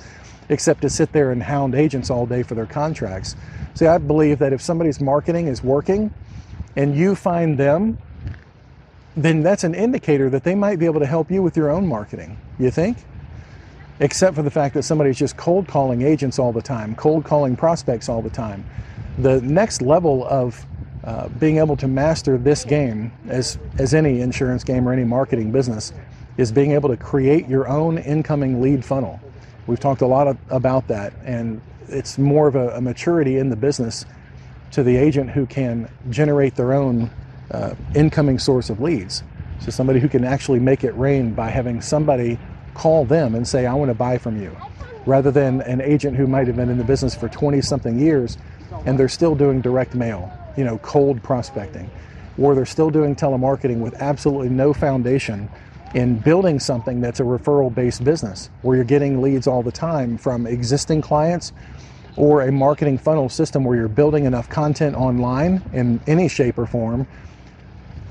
except 0.48 0.80
to 0.80 0.88
sit 0.88 1.12
there 1.12 1.32
and 1.32 1.42
hound 1.42 1.74
agents 1.74 2.08
all 2.08 2.24
day 2.24 2.42
for 2.42 2.54
their 2.54 2.66
contracts. 2.66 3.36
See, 3.74 3.86
I 3.86 3.98
believe 3.98 4.38
that 4.38 4.52
if 4.52 4.62
somebody's 4.62 5.00
marketing 5.00 5.48
is 5.48 5.62
working 5.62 6.14
and 6.76 6.94
you 6.94 7.14
find 7.14 7.58
them, 7.58 7.98
then 9.16 9.42
that's 9.42 9.64
an 9.64 9.74
indicator 9.74 10.28
that 10.30 10.44
they 10.44 10.54
might 10.54 10.78
be 10.78 10.84
able 10.84 11.00
to 11.00 11.06
help 11.06 11.30
you 11.30 11.42
with 11.42 11.56
your 11.56 11.70
own 11.70 11.86
marketing. 11.86 12.38
You 12.58 12.70
think? 12.70 12.98
Except 13.98 14.36
for 14.36 14.42
the 14.42 14.50
fact 14.50 14.74
that 14.74 14.82
somebody's 14.82 15.18
just 15.18 15.38
cold 15.38 15.66
calling 15.66 16.02
agents 16.02 16.38
all 16.38 16.52
the 16.52 16.60
time, 16.60 16.94
cold 16.94 17.24
calling 17.24 17.56
prospects 17.56 18.10
all 18.10 18.20
the 18.20 18.30
time. 18.30 18.64
The 19.18 19.40
next 19.40 19.80
level 19.80 20.26
of 20.28 20.66
uh, 21.04 21.28
being 21.28 21.58
able 21.58 21.76
to 21.78 21.88
master 21.88 22.36
this 22.36 22.64
game, 22.64 23.10
as, 23.28 23.58
as 23.78 23.94
any 23.94 24.20
insurance 24.20 24.64
game 24.64 24.86
or 24.86 24.92
any 24.92 25.04
marketing 25.04 25.52
business, 25.52 25.94
is 26.36 26.52
being 26.52 26.72
able 26.72 26.90
to 26.90 26.96
create 26.96 27.48
your 27.48 27.68
own 27.68 27.96
incoming 27.98 28.60
lead 28.60 28.84
funnel. 28.84 29.18
We've 29.66 29.80
talked 29.80 30.02
a 30.02 30.06
lot 30.06 30.26
of, 30.26 30.36
about 30.50 30.88
that, 30.88 31.14
and 31.24 31.60
it's 31.88 32.18
more 32.18 32.48
of 32.48 32.56
a, 32.56 32.70
a, 32.70 32.80
maturity 32.80 33.38
in 33.38 33.48
the 33.48 33.56
business 33.56 34.04
to 34.72 34.82
the 34.82 34.96
agent 34.96 35.30
who 35.30 35.46
can 35.46 35.88
generate 36.10 36.54
their 36.56 36.72
own 36.72 37.10
uh, 37.50 37.74
incoming 37.94 38.38
source 38.38 38.70
of 38.70 38.80
leads. 38.80 39.22
So, 39.60 39.70
somebody 39.70 40.00
who 40.00 40.08
can 40.08 40.24
actually 40.24 40.60
make 40.60 40.84
it 40.84 40.92
rain 40.96 41.32
by 41.32 41.48
having 41.48 41.80
somebody 41.80 42.38
call 42.74 43.04
them 43.04 43.34
and 43.34 43.46
say, 43.46 43.66
I 43.66 43.74
want 43.74 43.90
to 43.90 43.94
buy 43.94 44.18
from 44.18 44.40
you, 44.40 44.54
rather 45.06 45.30
than 45.30 45.62
an 45.62 45.80
agent 45.80 46.16
who 46.16 46.26
might 46.26 46.46
have 46.46 46.56
been 46.56 46.68
in 46.68 46.78
the 46.78 46.84
business 46.84 47.14
for 47.14 47.28
20 47.28 47.62
something 47.62 47.98
years 47.98 48.36
and 48.84 48.98
they're 48.98 49.08
still 49.08 49.34
doing 49.34 49.62
direct 49.62 49.94
mail 49.94 50.30
you 50.56 50.64
know, 50.64 50.78
cold 50.78 51.22
prospecting, 51.22 51.90
or 52.38 52.54
they're 52.54 52.66
still 52.66 52.90
doing 52.90 53.14
telemarketing 53.14 53.78
with 53.78 53.94
absolutely 53.94 54.48
no 54.48 54.72
foundation 54.72 55.48
in 55.94 56.18
building 56.18 56.58
something 56.58 57.00
that's 57.00 57.20
a 57.20 57.22
referral 57.22 57.72
based 57.72 58.02
business 58.02 58.50
where 58.62 58.76
you're 58.76 58.84
getting 58.84 59.22
leads 59.22 59.46
all 59.46 59.62
the 59.62 59.72
time 59.72 60.18
from 60.18 60.46
existing 60.46 61.00
clients 61.00 61.52
or 62.16 62.42
a 62.42 62.52
marketing 62.52 62.98
funnel 62.98 63.28
system 63.28 63.64
where 63.64 63.76
you're 63.76 63.88
building 63.88 64.24
enough 64.24 64.48
content 64.48 64.96
online 64.96 65.62
in 65.72 66.00
any 66.06 66.28
shape 66.28 66.58
or 66.58 66.66
form 66.66 67.06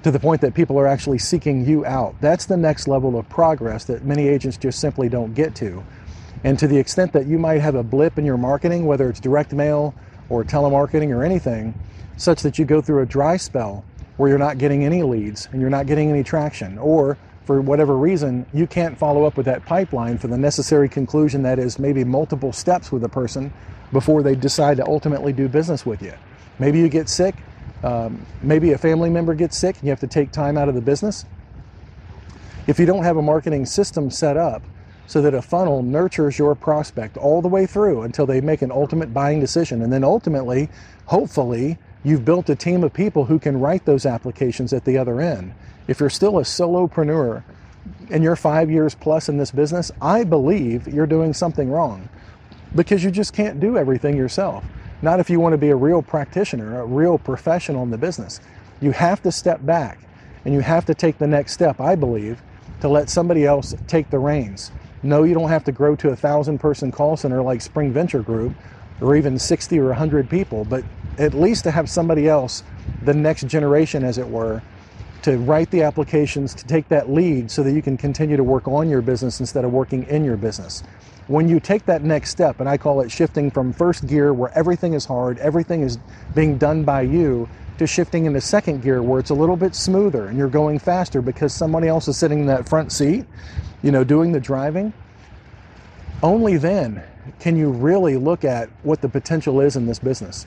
to 0.03 0.11
the 0.11 0.19
point 0.19 0.39
that 0.41 0.53
people 0.53 0.77
are 0.77 0.85
actually 0.85 1.17
seeking 1.17 1.65
you 1.65 1.83
out. 1.85 2.15
That's 2.21 2.45
the 2.45 2.57
next 2.57 2.87
level 2.87 3.17
of 3.17 3.27
progress 3.27 3.85
that 3.85 4.05
many 4.05 4.27
agents 4.27 4.55
just 4.57 4.79
simply 4.79 5.09
don't 5.09 5.33
get 5.33 5.55
to. 5.55 5.83
And 6.43 6.59
to 6.59 6.67
the 6.67 6.77
extent 6.77 7.11
that 7.13 7.25
you 7.25 7.39
might 7.39 7.61
have 7.61 7.73
a 7.73 7.81
blip 7.81 8.19
in 8.19 8.25
your 8.25 8.37
marketing, 8.37 8.85
whether 8.85 9.09
it's 9.09 9.19
direct 9.19 9.51
mail 9.53 9.95
or 10.29 10.43
telemarketing 10.43 11.09
or 11.09 11.23
anything, 11.23 11.73
such 12.17 12.43
that 12.43 12.59
you 12.59 12.65
go 12.65 12.81
through 12.81 13.01
a 13.01 13.05
dry 13.05 13.35
spell 13.37 13.83
where 14.17 14.29
you're 14.29 14.37
not 14.37 14.59
getting 14.59 14.85
any 14.85 15.01
leads 15.01 15.49
and 15.51 15.59
you're 15.59 15.71
not 15.71 15.87
getting 15.87 16.11
any 16.11 16.23
traction, 16.23 16.77
or 16.77 17.17
for 17.45 17.61
whatever 17.61 17.95
reason, 17.95 18.45
you 18.53 18.65
can't 18.65 18.97
follow 18.97 19.23
up 19.25 19.37
with 19.37 19.45
that 19.45 19.65
pipeline 19.65 20.17
for 20.17 20.27
the 20.27 20.37
necessary 20.37 20.89
conclusion 20.89 21.43
that 21.43 21.59
is 21.59 21.77
maybe 21.77 22.03
multiple 22.03 22.51
steps 22.51 22.91
with 22.91 23.03
a 23.03 23.09
person 23.09 23.53
before 23.91 24.23
they 24.23 24.35
decide 24.35 24.77
to 24.77 24.85
ultimately 24.87 25.31
do 25.31 25.47
business 25.47 25.85
with 25.85 26.01
you. 26.01 26.13
Maybe 26.57 26.79
you 26.79 26.89
get 26.89 27.07
sick, 27.07 27.35
um, 27.83 28.25
maybe 28.41 28.71
a 28.71 28.77
family 28.77 29.09
member 29.09 29.35
gets 29.35 29.57
sick 29.57 29.75
and 29.75 29.83
you 29.83 29.89
have 29.89 29.99
to 29.99 30.07
take 30.07 30.31
time 30.31 30.57
out 30.57 30.69
of 30.69 30.75
the 30.75 30.81
business. 30.81 31.25
If 32.67 32.79
you 32.79 32.87
don't 32.87 33.03
have 33.03 33.17
a 33.17 33.21
marketing 33.21 33.67
system 33.67 34.09
set 34.09 34.37
up 34.37 34.63
so 35.05 35.21
that 35.21 35.35
a 35.35 35.41
funnel 35.41 35.83
nurtures 35.83 36.39
your 36.39 36.55
prospect 36.55 37.15
all 37.15 37.43
the 37.43 37.47
way 37.47 37.67
through 37.67 38.01
until 38.01 38.25
they 38.25 38.41
make 38.41 38.63
an 38.63 38.71
ultimate 38.71 39.13
buying 39.13 39.39
decision, 39.39 39.83
and 39.83 39.93
then 39.93 40.03
ultimately, 40.03 40.67
hopefully, 41.05 41.77
you've 42.03 42.25
built 42.25 42.49
a 42.49 42.55
team 42.55 42.83
of 42.83 42.91
people 42.91 43.25
who 43.25 43.37
can 43.37 43.59
write 43.59 43.85
those 43.85 44.07
applications 44.07 44.73
at 44.73 44.83
the 44.83 44.97
other 44.97 45.21
end. 45.21 45.53
If 45.87 45.99
you're 45.99 46.09
still 46.09 46.39
a 46.39 46.43
solopreneur 46.43 47.43
and 48.09 48.23
you're 48.23 48.35
five 48.35 48.71
years 48.71 48.95
plus 48.95 49.29
in 49.29 49.37
this 49.37 49.51
business, 49.51 49.91
I 50.01 50.23
believe 50.23 50.87
you're 50.87 51.05
doing 51.05 51.33
something 51.33 51.69
wrong 51.69 52.09
because 52.75 53.03
you 53.03 53.11
just 53.11 53.33
can't 53.33 53.59
do 53.59 53.77
everything 53.77 54.17
yourself. 54.17 54.63
Not 55.01 55.19
if 55.19 55.29
you 55.29 55.39
want 55.39 55.53
to 55.53 55.57
be 55.57 55.69
a 55.69 55.75
real 55.75 56.01
practitioner, 56.01 56.81
a 56.81 56.85
real 56.85 57.17
professional 57.17 57.83
in 57.83 57.91
the 57.91 57.97
business. 57.97 58.39
You 58.81 58.91
have 58.91 59.21
to 59.23 59.31
step 59.31 59.65
back 59.65 59.99
and 60.43 60.53
you 60.53 60.61
have 60.61 60.85
to 60.85 60.95
take 60.95 61.17
the 61.17 61.27
next 61.27 61.53
step, 61.53 61.79
I 61.79 61.95
believe, 61.95 62.41
to 62.81 62.89
let 62.89 63.09
somebody 63.09 63.45
else 63.45 63.75
take 63.87 64.09
the 64.09 64.19
reins. 64.19 64.71
No, 65.03 65.23
you 65.23 65.33
don't 65.33 65.49
have 65.49 65.63
to 65.65 65.71
grow 65.71 65.95
to 65.97 66.09
a 66.09 66.15
thousand 66.15 66.59
person 66.59 66.91
call 66.91 67.17
center 67.17 67.41
like 67.41 67.61
Spring 67.61 67.91
Venture 67.91 68.21
Group 68.21 68.53
or 69.01 69.15
even 69.15 69.37
60 69.37 69.77
or 69.79 69.87
100 69.87 70.29
people, 70.29 70.65
but 70.65 70.83
at 71.17 71.33
least 71.33 71.63
to 71.65 71.71
have 71.71 71.89
somebody 71.89 72.27
else, 72.27 72.63
the 73.03 73.13
next 73.13 73.47
generation 73.47 74.03
as 74.03 74.17
it 74.17 74.27
were, 74.27 74.61
to 75.25 75.39
write 75.39 75.71
the 75.71 75.81
applications, 75.81 76.53
to 76.53 76.67
take 76.67 76.87
that 76.89 77.09
lead 77.09 77.49
so 77.49 77.63
that 77.63 77.71
you 77.71 77.81
can 77.81 77.97
continue 77.97 78.37
to 78.37 78.43
work 78.43 78.67
on 78.67 78.87
your 78.87 79.01
business 79.01 79.39
instead 79.39 79.65
of 79.65 79.73
working 79.73 80.03
in 80.03 80.23
your 80.23 80.37
business. 80.37 80.83
When 81.25 81.49
you 81.49 81.59
take 81.59 81.83
that 81.87 82.03
next 82.03 82.29
step, 82.29 82.59
and 82.59 82.69
I 82.69 82.77
call 82.77 83.01
it 83.01 83.11
shifting 83.11 83.49
from 83.49 83.73
first 83.73 84.05
gear 84.05 84.35
where 84.35 84.55
everything 84.55 84.93
is 84.93 85.03
hard, 85.03 85.39
everything 85.39 85.81
is 85.81 85.97
being 86.35 86.59
done 86.59 86.83
by 86.83 87.01
you, 87.01 87.49
to 87.79 87.87
shifting 87.87 88.25
into 88.25 88.39
second 88.39 88.83
gear 88.83 89.01
where 89.01 89.19
it's 89.19 89.31
a 89.31 89.33
little 89.33 89.55
bit 89.57 89.73
smoother 89.73 90.27
and 90.27 90.37
you're 90.37 90.47
going 90.47 90.77
faster 90.77 91.23
because 91.23 91.51
somebody 91.53 91.87
else 91.87 92.07
is 92.07 92.15
sitting 92.15 92.41
in 92.41 92.45
that 92.45 92.69
front 92.69 92.91
seat, 92.91 93.25
you 93.81 93.91
know, 93.91 94.03
doing 94.03 94.31
the 94.31 94.39
driving, 94.39 94.93
only 96.21 96.55
then 96.57 97.03
can 97.39 97.57
you 97.57 97.71
really 97.71 98.15
look 98.15 98.45
at 98.45 98.69
what 98.83 99.01
the 99.01 99.09
potential 99.09 99.59
is 99.59 99.75
in 99.75 99.87
this 99.87 99.97
business. 99.97 100.45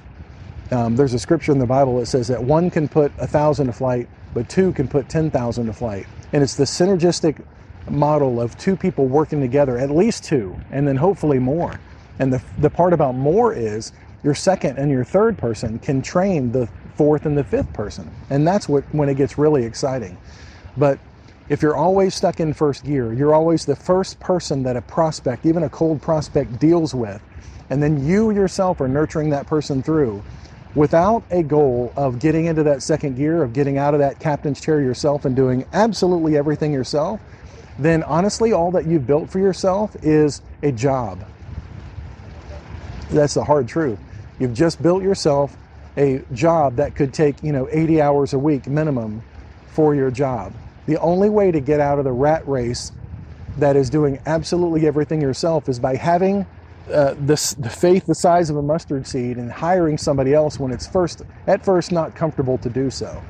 Um, 0.71 0.95
there's 0.95 1.15
a 1.15 1.19
scripture 1.19 1.51
in 1.51 1.59
the 1.59 1.67
Bible 1.67 1.99
that 1.99 2.07
says 2.07 2.29
that 2.29 2.45
one 2.45 2.71
can 2.71 2.89
put 2.89 3.11
a 3.19 3.27
thousand 3.27 3.67
to 3.67 3.73
flight, 3.73 4.09
but 4.35 4.49
two 4.49 4.73
can 4.73 4.89
put 4.89 5.09
10,000 5.09 5.67
to 5.67 5.73
flight. 5.73 6.07
And 6.33 6.43
it's 6.43 6.55
the 6.55 6.65
synergistic 6.65 7.43
model 7.89 8.41
of 8.41 8.57
two 8.59 8.77
people 8.77 9.07
working 9.07 9.41
together, 9.41 9.79
at 9.79 9.91
least 9.91 10.25
two, 10.25 10.57
and 10.71 10.87
then 10.87 10.97
hopefully 10.97 11.39
more. 11.39 11.79
And 12.19 12.33
the, 12.33 12.43
the 12.59 12.71
part 12.71 12.93
about 12.93 13.15
more 13.15 13.53
is 13.53 13.93
your 14.23 14.35
second 14.35 14.79
and 14.79 14.91
your 14.91 15.05
third 15.05 15.39
person 15.39 15.79
can 15.79 16.03
train 16.03 16.53
the 16.53 16.69
fourth 16.95 17.27
and 17.27 17.39
the 17.39 17.45
fifth 17.45 17.73
person. 17.73 18.11
And 18.31 18.47
that's 18.47 18.69
what 18.69 18.85
when 18.93 19.09
it 19.09 19.15
gets 19.15 19.39
really 19.39 19.65
exciting. 19.65 20.19
But 20.77 20.99
if 21.49 21.63
you're 21.63 21.77
always 21.77 22.15
stuck 22.15 22.41
in 22.41 22.53
first 22.53 22.85
gear, 22.85 23.13
you're 23.13 23.35
always 23.35 23.65
the 23.65 23.77
first 23.77 24.21
person 24.21 24.63
that 24.65 24.77
a 24.77 24.83
prospect, 24.83 25.47
even 25.47 25.63
a 25.63 25.71
cold 25.71 26.03
prospect, 26.03 26.59
deals 26.59 26.95
with, 26.95 27.23
and 27.71 27.83
then 27.83 28.05
you 28.05 28.31
yourself 28.31 28.81
are 28.81 28.89
nurturing 28.89 29.31
that 29.31 29.47
person 29.47 29.83
through 29.83 30.23
without 30.75 31.25
a 31.31 31.43
goal 31.43 31.93
of 31.97 32.19
getting 32.19 32.47
into 32.47 32.63
that 32.63 32.83
second 32.83 33.17
gear, 33.17 33.43
of 33.43 33.53
getting 33.53 33.79
out 33.79 33.95
of 33.95 34.01
that 34.01 34.19
captain's 34.19 34.61
chair 34.61 34.81
yourself 34.81 35.25
and 35.25 35.35
doing 35.35 35.65
absolutely 35.73 36.37
everything 36.37 36.73
yourself, 36.73 37.21
then 37.79 38.03
honestly, 38.03 38.53
all 38.53 38.71
that 38.73 38.87
you've 38.87 39.07
built 39.07 39.31
for 39.31 39.39
yourself 39.39 39.97
is 40.03 40.43
a 40.63 40.73
job. 40.73 41.25
That's 43.11 43.35
the 43.35 43.45
hard 43.45 43.69
truth. 43.69 43.99
You've 44.39 44.55
just 44.55 44.83
built 44.83 45.03
yourself 45.03 45.57
a 45.97 46.23
job 46.33 46.77
that 46.77 46.95
could 46.95 47.13
take, 47.13 47.43
you 47.43 47.53
know, 47.53 47.69
80 47.71 48.01
hours 48.01 48.33
a 48.35 48.39
week 48.39 48.67
minimum 48.67 49.23
for 49.69 49.95
your 49.95 50.11
job. 50.11 50.53
The 50.87 50.99
only 50.99 51.29
way 51.29 51.51
to 51.51 51.61
get 51.61 51.81
out 51.81 51.99
of 51.99 52.05
the 52.05 52.13
rat 52.13 52.47
race 52.47 52.93
that 53.59 53.77
is 53.77 53.91
doing 53.91 54.21
absolutely 54.27 54.87
everything 54.87 55.21
yourself 55.21 55.69
is 55.69 55.79
by 55.79 55.97
having 55.97 56.47
uh, 56.91 57.15
this, 57.19 57.55
the 57.55 57.71
faith 57.71 58.07
the 58.07 58.15
size 58.15 58.51
of 58.51 58.57
a 58.57 58.63
mustard 58.63 59.07
seed 59.07 59.37
and 59.37 59.51
hiring 59.51 59.99
somebody 59.99 60.35
else 60.35 60.59
when 60.59 60.73
it's 60.73 60.87
first 60.87 61.23
at 61.47 61.65
first 61.65 61.93
not 61.93 62.15
comfortable 62.15 62.59
to 62.59 62.71
do 62.71 62.91
so. 62.91 63.23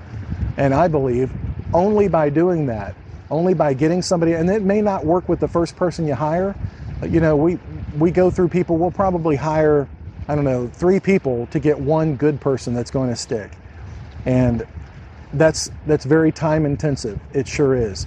And 0.57 0.75
I 0.75 0.89
believe 0.89 1.31
only 1.73 2.09
by 2.09 2.31
doing 2.31 2.67
that, 2.67 2.95
only 3.31 3.55
by 3.55 3.75
getting 3.75 4.03
somebody, 4.03 4.33
and 4.33 4.49
it 4.51 4.63
may 4.63 4.81
not 4.81 5.05
work 5.05 5.29
with 5.29 5.41
the 5.41 5.49
first 5.49 5.77
person 5.77 6.07
you 6.07 6.15
hire. 6.15 6.55
You 7.03 7.21
know, 7.21 7.37
we 7.37 7.59
we 7.99 8.11
go 8.11 8.31
through 8.31 8.49
people. 8.49 8.77
We'll 8.77 8.91
probably 8.91 9.37
hire 9.37 9.89
I 10.29 10.35
don't 10.35 10.45
know, 10.45 10.69
three 10.69 11.01
people 11.01 11.47
to 11.47 11.59
get 11.59 11.81
one 11.81 12.17
good 12.17 12.39
person 12.39 12.75
that's 12.75 12.91
going 12.91 13.09
to 13.09 13.17
stick. 13.17 13.51
And 14.27 14.67
that's 15.33 15.71
that's 15.87 16.05
very 16.05 16.33
time 16.33 16.67
intensive. 16.67 17.19
It 17.33 17.49
sure 17.49 17.75
is. 17.75 18.07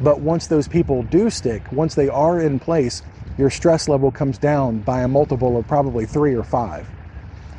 But 0.00 0.20
once 0.20 0.48
those 0.48 0.66
people 0.66 1.04
do 1.04 1.30
stick, 1.30 1.62
once 1.70 1.94
they 1.94 2.08
are 2.08 2.40
in 2.40 2.58
place, 2.58 3.02
your 3.40 3.50
stress 3.50 3.88
level 3.88 4.10
comes 4.10 4.38
down 4.38 4.80
by 4.80 5.00
a 5.00 5.08
multiple 5.08 5.56
of 5.56 5.66
probably 5.66 6.04
3 6.06 6.34
or 6.34 6.44
5 6.44 6.86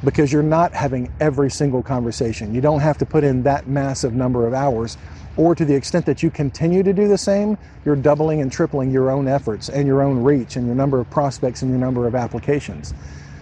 because 0.06 0.32
you're 0.32 0.44
not 0.44 0.74
having 0.74 1.12
every 1.20 1.50
single 1.50 1.84
conversation. 1.84 2.54
You 2.54 2.62
don't 2.62 2.80
have 2.80 2.98
to 3.00 3.06
put 3.06 3.24
in 3.24 3.44
that 3.44 3.68
massive 3.68 4.14
number 4.14 4.48
of 4.48 4.54
hours 4.54 4.98
or 5.38 5.56
to 5.56 5.66
the 5.66 5.74
extent 5.74 6.06
that 6.06 6.22
you 6.22 6.30
continue 6.30 6.84
to 6.84 6.94
do 6.94 7.08
the 7.08 7.18
same, 7.18 7.58
you're 7.86 7.96
doubling 7.96 8.42
and 8.42 8.52
tripling 8.52 8.92
your 8.92 9.10
own 9.10 9.28
efforts 9.28 9.70
and 9.70 9.88
your 9.88 10.02
own 10.02 10.24
reach 10.24 10.56
and 10.56 10.66
your 10.66 10.76
number 10.76 11.00
of 11.00 11.10
prospects 11.10 11.62
and 11.62 11.72
your 11.72 11.80
number 11.80 12.08
of 12.08 12.16
applications. 12.16 12.94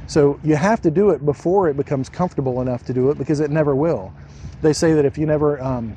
So 0.07 0.39
you 0.43 0.55
have 0.55 0.81
to 0.81 0.91
do 0.91 1.09
it 1.09 1.25
before 1.25 1.67
it 1.67 1.77
becomes 1.77 2.09
comfortable 2.09 2.61
enough 2.61 2.85
to 2.85 2.93
do 2.93 3.09
it 3.09 3.17
because 3.17 3.39
it 3.39 3.51
never 3.51 3.75
will. 3.75 4.13
They 4.61 4.73
say 4.73 4.93
that 4.93 5.05
if 5.05 5.17
you 5.17 5.25
never, 5.25 5.61
um, 5.61 5.95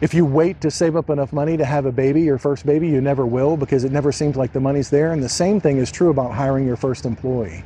if 0.00 0.12
you 0.12 0.26
wait 0.26 0.60
to 0.60 0.70
save 0.70 0.94
up 0.94 1.08
enough 1.08 1.32
money 1.32 1.56
to 1.56 1.64
have 1.64 1.86
a 1.86 1.92
baby, 1.92 2.22
your 2.22 2.38
first 2.38 2.66
baby, 2.66 2.88
you 2.88 3.00
never 3.00 3.24
will 3.24 3.56
because 3.56 3.84
it 3.84 3.92
never 3.92 4.12
seems 4.12 4.36
like 4.36 4.52
the 4.52 4.60
money's 4.60 4.90
there. 4.90 5.12
And 5.12 5.22
the 5.22 5.28
same 5.28 5.60
thing 5.60 5.78
is 5.78 5.90
true 5.90 6.10
about 6.10 6.32
hiring 6.32 6.66
your 6.66 6.76
first 6.76 7.06
employee. 7.06 7.64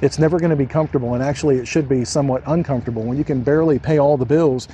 It's 0.00 0.18
never 0.18 0.38
going 0.38 0.50
to 0.50 0.56
be 0.56 0.66
comfortable, 0.66 1.14
and 1.14 1.22
actually, 1.22 1.56
it 1.56 1.66
should 1.66 1.88
be 1.88 2.04
somewhat 2.04 2.42
uncomfortable. 2.46 3.02
When 3.02 3.16
you 3.16 3.24
can 3.24 3.42
barely 3.42 3.78
pay 3.78 3.98
all 3.98 4.16
the 4.16 4.26
bills, 4.26 4.68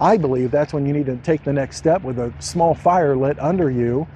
I 0.00 0.16
believe 0.16 0.52
that's 0.52 0.72
when 0.72 0.86
you 0.86 0.92
need 0.92 1.06
to 1.06 1.16
take 1.16 1.42
the 1.42 1.52
next 1.52 1.76
step 1.76 2.02
with 2.02 2.18
a 2.18 2.32
small 2.38 2.74
fire 2.74 3.16
lit 3.16 3.38
under 3.40 3.70
you 3.70 4.06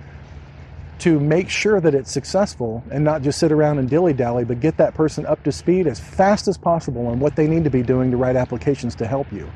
to 1.00 1.18
make 1.18 1.48
sure 1.48 1.80
that 1.80 1.96
it's 1.96 2.12
successful 2.12 2.84
and 2.92 3.02
not 3.02 3.22
just 3.22 3.40
sit 3.40 3.50
around 3.50 3.78
and 3.78 3.90
dilly 3.90 4.12
dally, 4.12 4.44
but 4.44 4.60
get 4.60 4.76
that 4.76 4.94
person 4.94 5.26
up 5.26 5.42
to 5.42 5.50
speed 5.50 5.88
as 5.88 5.98
fast 5.98 6.46
as 6.46 6.56
possible 6.56 7.08
on 7.08 7.18
what 7.18 7.34
they 7.34 7.48
need 7.48 7.64
to 7.64 7.70
be 7.70 7.82
doing 7.82 8.12
to 8.12 8.16
write 8.16 8.36
applications 8.36 8.94
to 8.94 9.04
help 9.04 9.32
you. 9.32 9.50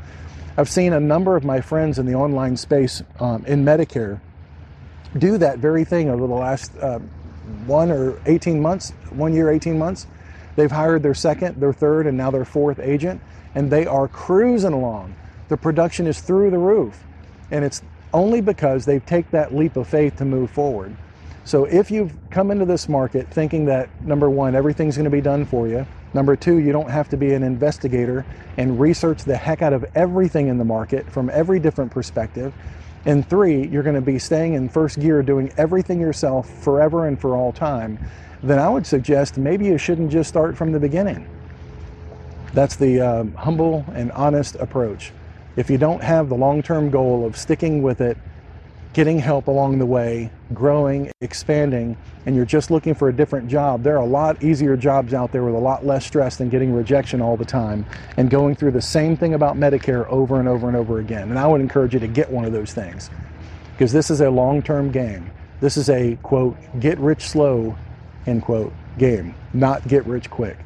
I've 0.59 0.71
seen 0.71 0.95
a 0.95 1.01
number 1.01 1.37
of 1.37 1.45
my 1.45 1.61
friends 1.61 1.99
in 1.99 2.07
the 2.07 2.15
online 2.15 2.57
space 2.57 3.03
um, 3.21 3.45
in 3.45 3.63
Medicare 3.63 4.21
do 5.19 5.37
that 5.37 5.59
very 5.59 5.85
thing 5.85 6.09
over 6.09 6.27
the 6.27 6.33
last 6.33 6.75
uh, 6.79 6.99
one 7.67 7.91
or 7.91 8.21
18 8.25 8.61
months, 8.61 8.93
one 9.11 9.35
year, 9.35 9.51
18 9.51 9.79
months. 9.79 10.07
They've 10.57 10.71
hired 10.71 11.03
their 11.03 11.15
second, 11.15 11.61
their 11.61 11.75
third, 11.75 12.07
and 12.07 12.17
now 12.17 12.31
their 12.31 12.47
fourth 12.47 12.79
agent, 12.79 13.21
and 13.55 13.71
they 13.71 13.87
are 13.87 14.09
cruising 14.09 14.73
along. 14.73 15.15
The 15.49 15.59
production 15.59 16.07
is 16.07 16.21
through 16.21 16.51
the 16.51 16.59
roof, 16.59 17.05
and 17.51 17.63
it's 17.63 17.83
only 18.15 18.41
because 18.41 18.87
they 18.87 18.99
take 19.01 19.31
that 19.33 19.55
leap 19.55 19.77
of 19.77 19.87
faith 19.87 20.17
to 20.17 20.25
move 20.25 20.51
forward. 20.51 20.97
So 21.45 21.65
if 21.67 21.91
you've 21.91 22.15
come 22.31 22.51
into 22.51 22.65
this 22.65 22.89
market 22.89 23.29
thinking 23.29 23.67
that 23.67 23.91
number 24.03 24.31
one, 24.31 24.55
everything's 24.55 24.97
going 24.97 25.05
to 25.05 25.11
be 25.11 25.21
done 25.21 25.45
for 25.45 25.69
you, 25.69 25.87
number 26.17 26.35
two, 26.35 26.57
you 26.57 26.73
don't 26.73 26.91
have 26.91 27.09
to 27.11 27.17
be 27.17 27.35
an 27.35 27.45
investigator 27.45 28.27
and 28.57 28.81
research 28.81 29.23
the 29.23 29.37
heck 29.37 29.63
out 29.63 29.73
of 29.73 29.85
everything 29.95 30.49
in 30.49 30.59
the 30.59 30.65
market 30.65 31.09
from 31.13 31.31
every 31.31 31.61
different 31.61 31.93
perspective, 31.93 32.53
and 33.05 33.29
three, 33.29 33.69
you're 33.69 33.85
going 33.85 33.95
to 33.95 34.01
be 34.01 34.19
staying 34.19 34.55
in 34.55 34.69
first 34.69 34.99
gear 34.99 35.23
doing 35.23 35.53
everything 35.57 36.01
yourself 36.01 36.51
forever 36.65 37.07
and 37.07 37.21
for 37.21 37.37
all 37.37 37.53
time, 37.53 37.99
then 38.43 38.59
I 38.59 38.69
would 38.69 38.87
suggest 38.87 39.39
maybe 39.39 39.67
you 39.67 39.79
shouldn't 39.79 40.11
just 40.11 40.29
start 40.29 40.57
from 40.57 40.73
the 40.73 40.81
beginning. 40.81 41.29
That's 42.53 42.75
the 42.75 43.01
um, 43.01 43.35
humble 43.35 43.85
and 43.95 44.11
honest 44.13 44.57
approach. 44.57 45.13
If 45.55 45.71
you 45.71 45.79
don't 45.79 46.03
have 46.03 46.29
the 46.29 46.35
long 46.35 46.63
term 46.63 46.91
goal 46.91 47.25
of 47.25 47.37
sticking 47.37 47.83
with 47.83 48.01
it 48.01 48.19
getting 48.97 49.19
help 49.19 49.47
along 49.47 49.79
the 49.79 49.85
way, 49.85 50.31
growing, 50.55 51.13
expanding, 51.21 51.95
and 52.25 52.35
you're 52.35 52.47
just 52.47 52.71
looking 52.71 52.95
for 52.95 53.11
a 53.11 53.13
different 53.13 53.47
job, 53.47 53.83
there 53.83 53.95
are 53.95 54.03
a 54.03 54.07
lot 54.07 54.43
easier 54.43 54.75
jobs 54.75 55.13
out 55.13 55.31
there 55.33 55.45
with 55.45 55.55
a 55.55 55.59
lot 55.59 55.85
less 55.85 56.07
stress 56.07 56.37
than 56.37 56.49
getting 56.49 56.73
rejection 56.73 57.21
all 57.21 57.37
the 57.37 57.45
time 57.45 57.85
and 58.17 58.31
going 58.31 58.55
through 58.55 58.71
the 58.71 58.81
same 58.81 59.15
thing 59.15 59.35
about 59.35 59.55
Medicare 59.55 60.09
over 60.09 60.41
and 60.41 60.49
over 60.49 60.67
and 60.67 60.75
over 60.75 60.99
again. 60.99 61.29
And 61.29 61.39
I 61.39 61.47
would 61.47 61.61
encourage 61.61 61.93
you 61.93 62.01
to 62.01 62.07
get 62.07 62.31
one 62.31 62.47
of 62.47 62.53
those 62.53 62.73
things 62.73 63.11
because 63.73 63.93
this 63.93 64.11
is 64.11 64.23
a 64.23 64.31
long 64.31 64.63
term 64.63 64.91
game. 64.91 65.31
This 65.61 65.77
is 65.77 65.91
a 65.91 66.17
quote, 66.23 66.57
get 66.81 66.97
rich 66.99 67.29
slow, 67.29 67.77
end 68.27 68.45
quote, 68.45 68.73
game, 68.97 69.35
not 69.53 69.87
get 69.87 70.07
rich 70.07 70.31
quick. 70.31 70.57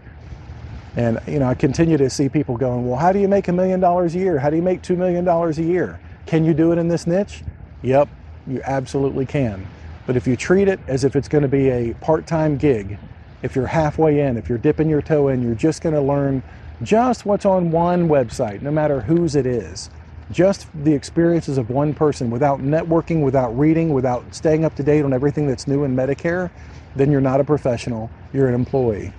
And 0.94 1.18
you 1.26 1.40
know, 1.40 1.48
I 1.48 1.54
continue 1.54 1.96
to 1.96 2.08
see 2.08 2.28
people 2.28 2.56
going, 2.56 2.86
well, 2.86 2.96
how 2.96 3.10
do 3.10 3.18
you 3.18 3.26
make 3.26 3.48
a 3.48 3.52
million 3.52 3.80
dollars 3.80 4.14
a 4.14 4.20
year? 4.20 4.38
How 4.38 4.50
do 4.50 4.56
you 4.56 4.62
make 4.62 4.82
two 4.82 4.94
million 4.94 5.24
dollars 5.24 5.58
a 5.58 5.64
year? 5.64 5.98
Can 6.26 6.44
you 6.44 6.54
do 6.54 6.70
it 6.70 6.78
in 6.78 6.86
this 6.86 7.08
niche? 7.08 7.42
Yep, 7.82 8.08
you 8.50 8.60
absolutely 8.64 9.26
can. 9.26 9.66
But 10.06 10.16
if 10.16 10.26
you 10.26 10.36
treat 10.36 10.68
it 10.68 10.80
as 10.88 11.04
if 11.04 11.14
it's 11.14 11.28
going 11.28 11.42
to 11.42 11.48
be 11.48 11.68
a 11.68 11.94
part 11.94 12.26
time 12.26 12.56
gig, 12.56 12.98
if 13.42 13.54
you're 13.54 13.66
halfway 13.66 14.20
in, 14.20 14.36
if 14.36 14.48
you're 14.48 14.58
dipping 14.58 14.88
your 14.88 15.02
toe 15.02 15.28
in, 15.28 15.42
you're 15.42 15.54
just 15.54 15.82
going 15.82 15.94
to 15.94 16.00
learn 16.00 16.42
just 16.82 17.26
what's 17.26 17.44
on 17.44 17.70
one 17.70 18.08
website, 18.08 18.62
no 18.62 18.70
matter 18.70 19.00
whose 19.00 19.36
it 19.36 19.46
is. 19.46 19.90
Just 20.30 20.66
the 20.84 20.94
experiences 20.94 21.58
of 21.58 21.70
one 21.70 21.92
person 21.92 22.30
without 22.30 22.60
networking, 22.60 23.22
without 23.22 23.56
reading, 23.58 23.92
without 23.92 24.34
staying 24.34 24.64
up 24.64 24.74
to 24.76 24.82
date 24.82 25.04
on 25.04 25.12
everything 25.12 25.46
that's 25.46 25.66
new 25.66 25.84
in 25.84 25.94
Medicare, 25.94 26.50
then 26.96 27.10
you're 27.10 27.20
not 27.20 27.40
a 27.40 27.44
professional, 27.44 28.10
you're 28.32 28.48
an 28.48 28.54
employee. 28.54 29.12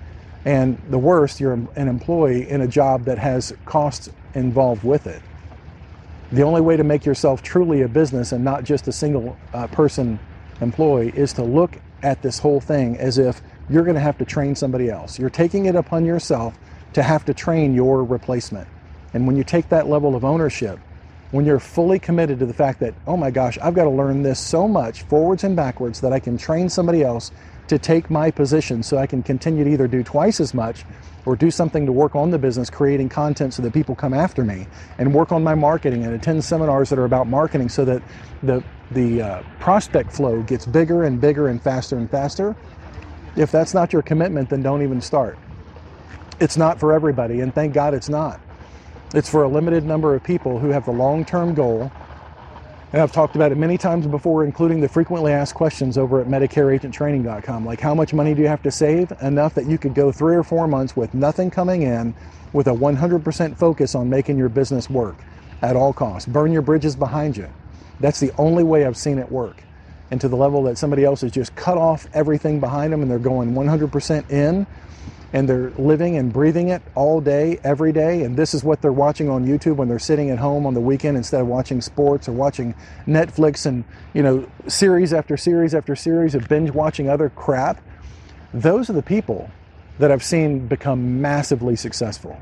And 0.44 0.80
the 0.90 0.98
worst, 0.98 1.38
you're 1.38 1.52
an 1.52 1.88
employee 1.88 2.48
in 2.48 2.62
a 2.62 2.68
job 2.68 3.04
that 3.04 3.18
has 3.18 3.54
costs 3.64 4.08
involved 4.34 4.82
with 4.84 5.06
it. 5.06 5.22
The 6.32 6.42
only 6.42 6.62
way 6.62 6.78
to 6.78 6.84
make 6.84 7.04
yourself 7.04 7.42
truly 7.42 7.82
a 7.82 7.88
business 7.88 8.32
and 8.32 8.42
not 8.42 8.64
just 8.64 8.88
a 8.88 8.92
single 8.92 9.36
uh, 9.52 9.66
person 9.66 10.18
employee 10.62 11.12
is 11.14 11.34
to 11.34 11.42
look 11.42 11.76
at 12.02 12.22
this 12.22 12.38
whole 12.38 12.58
thing 12.58 12.96
as 12.96 13.18
if 13.18 13.42
you're 13.68 13.84
going 13.84 13.96
to 13.96 14.00
have 14.00 14.16
to 14.16 14.24
train 14.24 14.54
somebody 14.56 14.88
else. 14.88 15.18
You're 15.18 15.28
taking 15.28 15.66
it 15.66 15.76
upon 15.76 16.06
yourself 16.06 16.58
to 16.94 17.02
have 17.02 17.26
to 17.26 17.34
train 17.34 17.74
your 17.74 18.02
replacement. 18.02 18.66
And 19.12 19.26
when 19.26 19.36
you 19.36 19.44
take 19.44 19.68
that 19.68 19.88
level 19.88 20.16
of 20.16 20.24
ownership, 20.24 20.78
when 21.32 21.44
you're 21.44 21.60
fully 21.60 21.98
committed 21.98 22.38
to 22.38 22.46
the 22.46 22.54
fact 22.54 22.80
that, 22.80 22.94
oh 23.06 23.18
my 23.18 23.30
gosh, 23.30 23.58
I've 23.58 23.74
got 23.74 23.84
to 23.84 23.90
learn 23.90 24.22
this 24.22 24.40
so 24.40 24.66
much 24.66 25.02
forwards 25.02 25.44
and 25.44 25.54
backwards 25.54 26.00
that 26.00 26.14
I 26.14 26.18
can 26.18 26.38
train 26.38 26.70
somebody 26.70 27.02
else 27.02 27.30
to 27.68 27.78
take 27.78 28.10
my 28.10 28.30
position 28.30 28.82
so 28.82 28.98
I 28.98 29.06
can 29.06 29.22
continue 29.22 29.64
to 29.64 29.70
either 29.70 29.88
do 29.88 30.02
twice 30.02 30.40
as 30.40 30.54
much 30.54 30.84
or 31.26 31.36
do 31.36 31.50
something 31.50 31.86
to 31.86 31.92
work 31.92 32.16
on 32.16 32.30
the 32.30 32.38
business, 32.38 32.70
creating 32.70 33.08
content 33.08 33.54
so 33.54 33.62
that 33.62 33.72
people 33.72 33.94
come 33.94 34.14
after 34.14 34.44
me 34.44 34.68
and 34.98 35.14
work 35.14 35.32
on 35.32 35.44
my 35.44 35.54
marketing 35.54 36.04
and 36.04 36.14
attend 36.14 36.44
seminars 36.44 36.90
that 36.90 36.98
are 36.98 37.04
about 37.04 37.28
marketing 37.28 37.68
so 37.68 37.84
that 37.84 38.02
the, 38.42 38.64
the 38.90 39.22
uh, 39.22 39.42
prospect 39.60 40.12
flow 40.12 40.42
gets 40.42 40.66
bigger 40.66 41.04
and 41.04 41.20
bigger 41.20 41.48
and 41.48 41.62
faster 41.62 41.96
and 41.96 42.10
faster. 42.10 42.56
If 43.36 43.52
that's 43.52 43.74
not 43.74 43.92
your 43.92 44.02
commitment, 44.02 44.50
then 44.50 44.62
don't 44.62 44.82
even 44.82 45.00
start. 45.00 45.38
It's 46.40 46.56
not 46.56 46.80
for 46.80 46.92
everybody, 46.92 47.40
and 47.40 47.54
thank 47.54 47.74
God 47.74 47.94
it's 47.94 48.08
not. 48.08 48.40
It's 49.14 49.30
for 49.30 49.42
a 49.44 49.48
limited 49.48 49.84
number 49.84 50.14
of 50.14 50.22
people 50.24 50.60
who 50.60 50.70
have 50.70 50.84
the 50.86 50.92
long 50.92 51.24
term 51.24 51.54
goal 51.54 51.92
and 52.92 53.00
I've 53.00 53.12
talked 53.12 53.36
about 53.36 53.52
it 53.52 53.56
many 53.56 53.78
times 53.78 54.06
before, 54.06 54.44
including 54.44 54.80
the 54.80 54.88
frequently 54.88 55.32
asked 55.32 55.54
questions 55.54 55.96
over 55.96 56.20
at 56.20 56.26
MedicareAgentTraining.com. 56.26 57.64
Like, 57.64 57.80
how 57.80 57.94
much 57.94 58.12
money 58.12 58.34
do 58.34 58.42
you 58.42 58.48
have 58.48 58.62
to 58.64 58.70
save? 58.70 59.12
Enough 59.22 59.54
that 59.54 59.66
you 59.66 59.78
could 59.78 59.94
go 59.94 60.12
three 60.12 60.36
or 60.36 60.42
four 60.42 60.68
months 60.68 60.94
with 60.94 61.14
nothing 61.14 61.50
coming 61.50 61.82
in 61.82 62.14
with 62.52 62.66
a 62.66 62.72
100% 62.72 63.56
focus 63.56 63.94
on 63.94 64.10
making 64.10 64.36
your 64.36 64.50
business 64.50 64.90
work 64.90 65.16
at 65.62 65.74
all 65.74 65.94
costs. 65.94 66.28
Burn 66.28 66.52
your 66.52 66.60
bridges 66.60 66.94
behind 66.94 67.34
you. 67.36 67.48
That's 67.98 68.20
the 68.20 68.32
only 68.36 68.62
way 68.62 68.84
I've 68.84 68.96
seen 68.98 69.18
it 69.18 69.32
work. 69.32 69.62
And 70.10 70.20
to 70.20 70.28
the 70.28 70.36
level 70.36 70.62
that 70.64 70.76
somebody 70.76 71.04
else 71.04 71.22
has 71.22 71.32
just 71.32 71.54
cut 71.54 71.78
off 71.78 72.06
everything 72.12 72.60
behind 72.60 72.92
them 72.92 73.00
and 73.00 73.10
they're 73.10 73.18
going 73.18 73.54
100% 73.54 74.30
in 74.30 74.66
and 75.32 75.48
they're 75.48 75.70
living 75.78 76.16
and 76.16 76.32
breathing 76.32 76.68
it 76.68 76.82
all 76.94 77.20
day, 77.20 77.58
every 77.64 77.92
day. 77.92 78.22
And 78.22 78.36
this 78.36 78.52
is 78.52 78.62
what 78.62 78.82
they're 78.82 78.92
watching 78.92 79.30
on 79.30 79.46
YouTube 79.46 79.76
when 79.76 79.88
they're 79.88 79.98
sitting 79.98 80.30
at 80.30 80.38
home 80.38 80.66
on 80.66 80.74
the 80.74 80.80
weekend 80.80 81.16
instead 81.16 81.40
of 81.40 81.46
watching 81.46 81.80
sports 81.80 82.28
or 82.28 82.32
watching 82.32 82.74
Netflix 83.06 83.64
and, 83.64 83.84
you 84.12 84.22
know, 84.22 84.46
series 84.68 85.12
after 85.12 85.36
series 85.36 85.74
after 85.74 85.96
series 85.96 86.34
of 86.34 86.48
binge 86.48 86.70
watching 86.70 87.08
other 87.08 87.30
crap. 87.30 87.82
Those 88.52 88.90
are 88.90 88.94
the 88.94 89.02
people 89.02 89.50
that 89.98 90.10
I've 90.10 90.24
seen 90.24 90.66
become 90.66 91.20
massively 91.20 91.76
successful. 91.76 92.38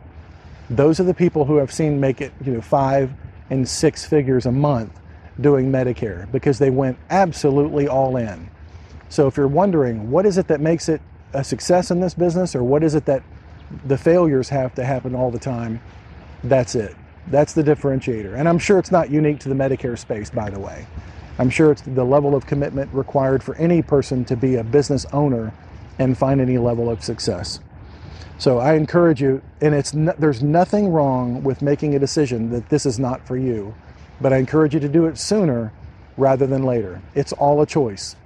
Those 0.68 0.98
are 0.98 1.04
the 1.04 1.14
people 1.14 1.44
who 1.44 1.60
I've 1.60 1.72
seen 1.72 2.00
make 2.00 2.20
it, 2.20 2.32
you 2.44 2.52
know, 2.52 2.60
five 2.60 3.12
and 3.50 3.68
six 3.68 4.04
figures 4.04 4.46
a 4.46 4.52
month 4.52 4.98
doing 5.40 5.70
Medicare 5.70 6.30
because 6.32 6.58
they 6.58 6.70
went 6.70 6.98
absolutely 7.10 7.88
all 7.88 8.16
in. 8.16 8.50
So 9.08 9.26
if 9.26 9.36
you're 9.36 9.48
wondering 9.48 10.10
what 10.10 10.26
is 10.26 10.38
it 10.38 10.48
that 10.48 10.60
makes 10.60 10.88
it 10.88 11.00
a 11.32 11.44
success 11.44 11.90
in 11.90 12.00
this 12.00 12.14
business 12.14 12.54
or 12.54 12.62
what 12.62 12.82
is 12.82 12.94
it 12.94 13.04
that 13.06 13.22
the 13.86 13.96
failures 13.96 14.48
have 14.48 14.74
to 14.74 14.84
happen 14.84 15.14
all 15.14 15.30
the 15.30 15.38
time? 15.38 15.80
That's 16.44 16.74
it. 16.74 16.96
That's 17.28 17.52
the 17.52 17.62
differentiator. 17.62 18.36
And 18.36 18.48
I'm 18.48 18.58
sure 18.58 18.78
it's 18.78 18.90
not 18.90 19.10
unique 19.10 19.38
to 19.40 19.48
the 19.48 19.54
Medicare 19.54 19.98
space, 19.98 20.30
by 20.30 20.50
the 20.50 20.58
way. 20.58 20.86
I'm 21.38 21.50
sure 21.50 21.70
it's 21.70 21.82
the 21.82 22.04
level 22.04 22.34
of 22.34 22.46
commitment 22.46 22.92
required 22.92 23.42
for 23.42 23.54
any 23.56 23.82
person 23.82 24.24
to 24.26 24.36
be 24.36 24.56
a 24.56 24.64
business 24.64 25.06
owner 25.12 25.52
and 25.98 26.16
find 26.16 26.40
any 26.40 26.58
level 26.58 26.90
of 26.90 27.04
success. 27.04 27.60
So 28.38 28.58
I 28.58 28.74
encourage 28.74 29.20
you, 29.20 29.42
and 29.60 29.74
it's 29.74 29.92
no, 29.94 30.14
there's 30.18 30.42
nothing 30.42 30.88
wrong 30.88 31.42
with 31.42 31.62
making 31.62 31.94
a 31.94 31.98
decision 31.98 32.50
that 32.50 32.68
this 32.70 32.86
is 32.86 32.98
not 32.98 33.26
for 33.26 33.36
you, 33.36 33.74
but 34.20 34.32
I 34.32 34.38
encourage 34.38 34.74
you 34.74 34.80
to 34.80 34.88
do 34.88 35.06
it 35.06 35.18
sooner 35.18 35.72
rather 36.16 36.46
than 36.46 36.62
later. 36.62 37.02
It's 37.14 37.32
all 37.34 37.60
a 37.60 37.66
choice 37.66 38.16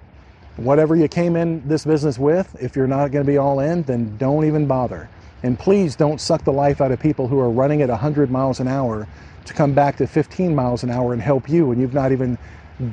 whatever 0.56 0.94
you 0.94 1.08
came 1.08 1.36
in 1.36 1.66
this 1.66 1.84
business 1.84 2.18
with, 2.18 2.56
if 2.60 2.76
you're 2.76 2.86
not 2.86 3.10
going 3.10 3.24
to 3.24 3.30
be 3.30 3.38
all 3.38 3.60
in, 3.60 3.82
then 3.82 4.16
don't 4.16 4.44
even 4.44 4.66
bother. 4.66 5.08
And 5.42 5.58
please 5.58 5.96
don't 5.96 6.20
suck 6.20 6.44
the 6.44 6.52
life 6.52 6.80
out 6.80 6.92
of 6.92 7.00
people 7.00 7.28
who 7.28 7.38
are 7.38 7.50
running 7.50 7.82
at 7.82 7.88
100 7.88 8.30
miles 8.30 8.60
an 8.60 8.68
hour 8.68 9.06
to 9.44 9.52
come 9.52 9.74
back 9.74 9.96
to 9.96 10.06
15 10.06 10.54
miles 10.54 10.82
an 10.82 10.90
hour 10.90 11.12
and 11.12 11.20
help 11.20 11.48
you 11.48 11.66
when 11.66 11.78
you've 11.78 11.92
not 11.92 12.12
even 12.12 12.38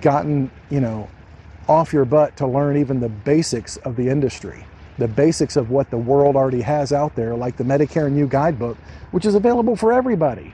gotten, 0.02 0.52
you 0.70 0.82
know, 0.82 1.10
off 1.70 1.94
your 1.94 2.04
butt 2.04 2.36
to 2.38 2.48
learn 2.48 2.78
even 2.78 3.00
the 3.00 3.10
basics 3.10 3.78
of 3.78 3.96
the 3.96 4.10
industry, 4.10 4.66
the 4.98 5.08
basics 5.08 5.56
of 5.56 5.70
what 5.70 5.90
the 5.90 5.98
world 5.98 6.36
already 6.36 6.62
has 6.62 6.92
out 6.92 7.16
there, 7.16 7.36
like 7.36 7.56
the 7.56 7.64
Medicare 7.64 8.08
and 8.08 8.18
You 8.18 8.28
guidebook, 8.28 8.78
which 9.12 9.26
is 9.26 9.36
available 9.36 9.76
for 9.76 9.94
everybody. 9.94 10.52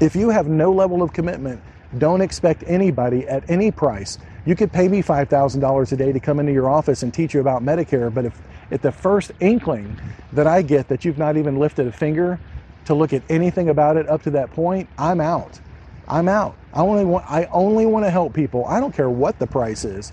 If 0.00 0.16
you 0.16 0.30
have 0.30 0.46
no 0.48 0.72
level 0.72 1.02
of 1.02 1.12
commitment, 1.12 1.60
don't 1.98 2.22
expect 2.22 2.64
anybody 2.66 3.26
at 3.28 3.48
any 3.50 3.70
price 3.70 4.18
you 4.44 4.54
could 4.54 4.72
pay 4.72 4.88
me 4.88 5.02
$5,000 5.02 5.92
a 5.92 5.96
day 5.96 6.12
to 6.12 6.20
come 6.20 6.40
into 6.40 6.52
your 6.52 6.68
office 6.70 7.02
and 7.02 7.12
teach 7.12 7.34
you 7.34 7.40
about 7.40 7.62
Medicare, 7.62 8.12
but 8.12 8.24
if 8.24 8.40
at 8.70 8.82
the 8.82 8.92
first 8.92 9.32
inkling 9.40 9.98
that 10.32 10.46
I 10.46 10.62
get 10.62 10.88
that 10.88 11.04
you've 11.04 11.18
not 11.18 11.36
even 11.36 11.58
lifted 11.58 11.86
a 11.86 11.92
finger 11.92 12.38
to 12.84 12.94
look 12.94 13.12
at 13.12 13.22
anything 13.28 13.68
about 13.68 13.96
it 13.96 14.08
up 14.08 14.22
to 14.22 14.30
that 14.30 14.50
point, 14.52 14.88
I'm 14.98 15.20
out. 15.20 15.60
I'm 16.08 16.28
out. 16.28 16.56
I 16.72 16.80
only 16.80 17.04
want 17.04 17.24
I 17.30 17.44
only 17.46 17.86
want 17.86 18.04
to 18.04 18.10
help 18.10 18.32
people. 18.32 18.64
I 18.66 18.80
don't 18.80 18.94
care 18.94 19.10
what 19.10 19.38
the 19.38 19.46
price 19.46 19.84
is. 19.84 20.12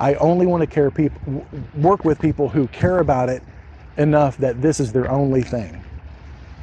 I 0.00 0.14
only 0.14 0.46
want 0.46 0.60
to 0.60 0.66
care 0.66 0.90
people 0.90 1.46
work 1.74 2.04
with 2.04 2.20
people 2.20 2.48
who 2.48 2.66
care 2.68 2.98
about 2.98 3.28
it 3.28 3.42
enough 3.96 4.36
that 4.38 4.62
this 4.62 4.78
is 4.78 4.92
their 4.92 5.10
only 5.10 5.42
thing. 5.42 5.82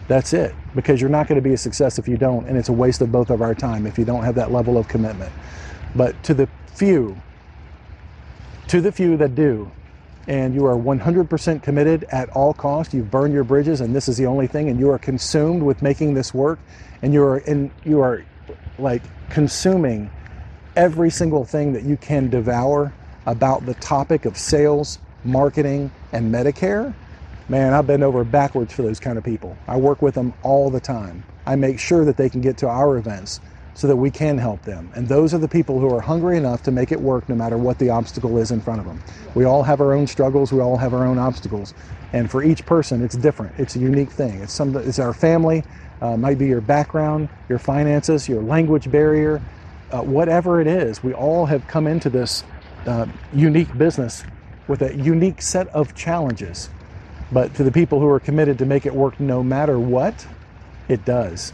That's 0.08 0.34
it. 0.34 0.54
Because 0.76 1.02
you're 1.02 1.10
not 1.10 1.28
going 1.28 1.38
to 1.38 1.42
be 1.42 1.54
a 1.54 1.58
success 1.58 1.98
if 1.98 2.08
you 2.08 2.18
don't, 2.18 2.48
and 2.48 2.58
it's 2.58 2.70
a 2.70 2.74
waste 2.74 3.02
of 3.02 3.12
both 3.12 3.30
of 3.30 3.42
our 3.42 3.56
time 3.56 3.88
if 3.88 3.98
you 3.98 4.06
don't 4.06 4.24
have 4.24 4.36
that 4.36 4.52
level 4.52 4.78
of 4.78 4.88
commitment. 4.88 5.32
But 5.96 6.22
to 6.24 6.34
the 6.34 6.48
few, 6.76 7.16
to 8.68 8.82
the 8.82 8.92
few 8.92 9.16
that 9.18 9.34
do, 9.34 9.72
and 10.28 10.54
you 10.54 10.66
are 10.66 10.76
100% 10.76 11.64
committed 11.64 12.04
at 12.12 12.30
all 12.30 12.54
cost, 12.54 12.94
you've 12.94 13.10
burned 13.10 13.34
your 13.34 13.46
bridges, 13.46 13.80
and 13.80 13.96
this 13.96 14.10
is 14.10 14.18
the 14.18 14.26
only 14.26 14.48
thing, 14.48 14.70
and 14.70 14.80
you 14.80 14.90
are 14.90 15.00
consumed 15.00 15.64
with 15.64 15.82
making 15.82 16.14
this 16.14 16.34
work, 16.34 16.60
and 17.02 17.14
you 17.14 17.24
are 17.24 17.38
in, 17.40 17.72
you 17.86 18.02
are 18.02 18.26
like 18.78 19.04
consuming 19.30 20.10
every 20.76 21.10
single 21.10 21.46
thing 21.46 21.72
that 21.74 21.84
you 21.84 21.96
can 21.96 22.30
devour 22.30 22.94
about 23.26 23.66
the 23.66 23.74
topic 23.76 24.26
of 24.26 24.38
sales, 24.38 25.00
marketing, 25.24 25.90
and 26.12 26.34
Medicare. 26.34 26.94
Man, 27.48 27.74
I 27.74 27.82
bend 27.84 28.04
over 28.04 28.24
backwards 28.26 28.74
for 28.74 28.82
those 28.82 29.00
kind 29.00 29.18
of 29.18 29.24
people. 29.24 29.56
I 29.68 29.78
work 29.78 30.02
with 30.02 30.16
them 30.16 30.34
all 30.44 30.70
the 30.70 30.82
time. 30.82 31.24
I 31.46 31.56
make 31.56 31.80
sure 31.80 32.04
that 32.04 32.18
they 32.18 32.30
can 32.30 32.42
get 32.42 32.58
to 32.58 32.68
our 32.68 32.98
events 32.98 33.40
so 33.76 33.88
that 33.88 33.96
we 33.96 34.10
can 34.10 34.38
help 34.38 34.62
them. 34.64 34.90
And 34.96 35.08
those 35.08 35.34
are 35.34 35.38
the 35.38 35.50
people 35.50 35.80
who 35.80 35.94
are 35.94 36.00
hungry 36.00 36.38
enough 36.38 36.64
to 36.64 36.72
make 36.72 36.94
it 36.94 37.00
work 37.00 37.28
no 37.28 37.36
matter 37.36 37.58
what 37.58 37.78
the 37.78 37.90
obstacle 37.90 38.38
is 38.38 38.50
in 38.50 38.62
front 38.62 38.80
of 38.80 38.88
them. 38.88 39.04
We 39.36 39.44
all 39.44 39.64
have 39.64 39.82
our 39.82 39.94
own 39.94 40.08
struggles, 40.08 40.54
we 40.54 40.62
all 40.62 40.78
have 40.78 40.94
our 40.94 41.06
own 41.06 41.20
obstacles. 41.20 41.74
And 42.14 42.32
for 42.32 42.42
each 42.42 42.66
person, 42.66 43.04
it's 43.04 43.18
different. 43.18 43.60
It's 43.60 43.76
a 43.76 43.80
unique 43.80 44.10
thing. 44.10 44.42
It's 44.42 44.54
some 44.54 44.76
it's 44.78 44.98
our 44.98 45.14
family, 45.14 45.64
uh, 46.02 46.16
might 46.16 46.38
be 46.38 46.48
your 46.48 46.62
background, 46.62 47.28
your 47.50 47.60
finances, 47.60 48.30
your 48.30 48.42
language 48.42 48.90
barrier, 48.90 49.42
uh, 49.92 50.02
whatever 50.02 50.62
it 50.62 50.68
is. 50.68 51.04
We 51.04 51.14
all 51.14 51.46
have 51.46 51.68
come 51.68 51.86
into 51.86 52.10
this 52.10 52.46
uh, 52.86 53.08
unique 53.34 53.78
business 53.78 54.24
with 54.70 54.84
a 54.84 54.96
unique 54.96 55.42
set 55.42 55.68
of 55.70 55.94
challenges. 55.96 56.70
But 57.34 57.54
to 57.56 57.64
the 57.64 57.72
people 57.72 58.00
who 58.00 58.08
are 58.08 58.22
committed 58.22 58.58
to 58.60 58.66
make 58.66 58.86
it 58.86 58.96
work 58.96 59.20
no 59.20 59.44
matter 59.44 59.78
what, 59.78 60.26
it 60.88 61.04
does 61.04 61.52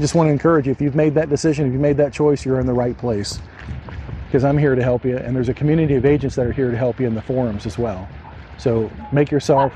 just 0.00 0.14
want 0.14 0.28
to 0.28 0.32
encourage 0.32 0.66
you 0.66 0.72
if 0.72 0.80
you've 0.80 0.94
made 0.94 1.14
that 1.14 1.28
decision, 1.28 1.66
if 1.66 1.72
you've 1.72 1.82
made 1.82 1.96
that 1.98 2.12
choice, 2.12 2.44
you're 2.44 2.60
in 2.60 2.66
the 2.66 2.72
right 2.72 2.96
place. 2.96 3.38
Because 4.26 4.44
I'm 4.44 4.56
here 4.56 4.74
to 4.74 4.82
help 4.82 5.04
you, 5.04 5.18
and 5.18 5.36
there's 5.36 5.50
a 5.50 5.54
community 5.54 5.94
of 5.94 6.06
agents 6.06 6.36
that 6.36 6.46
are 6.46 6.52
here 6.52 6.70
to 6.70 6.76
help 6.76 6.98
you 6.98 7.06
in 7.06 7.14
the 7.14 7.20
forums 7.22 7.66
as 7.66 7.76
well. 7.76 8.08
So 8.56 8.90
make 9.12 9.30
yourself, 9.30 9.74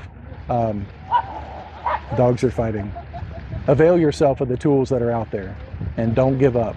um, 0.49 0.85
dogs 2.15 2.43
are 2.43 2.49
fighting. 2.49 2.91
Avail 3.67 3.99
yourself 3.99 4.41
of 4.41 4.47
the 4.47 4.57
tools 4.57 4.89
that 4.89 5.01
are 5.01 5.11
out 5.11 5.29
there 5.29 5.55
and 5.97 6.15
don't 6.15 6.39
give 6.39 6.57
up. 6.57 6.75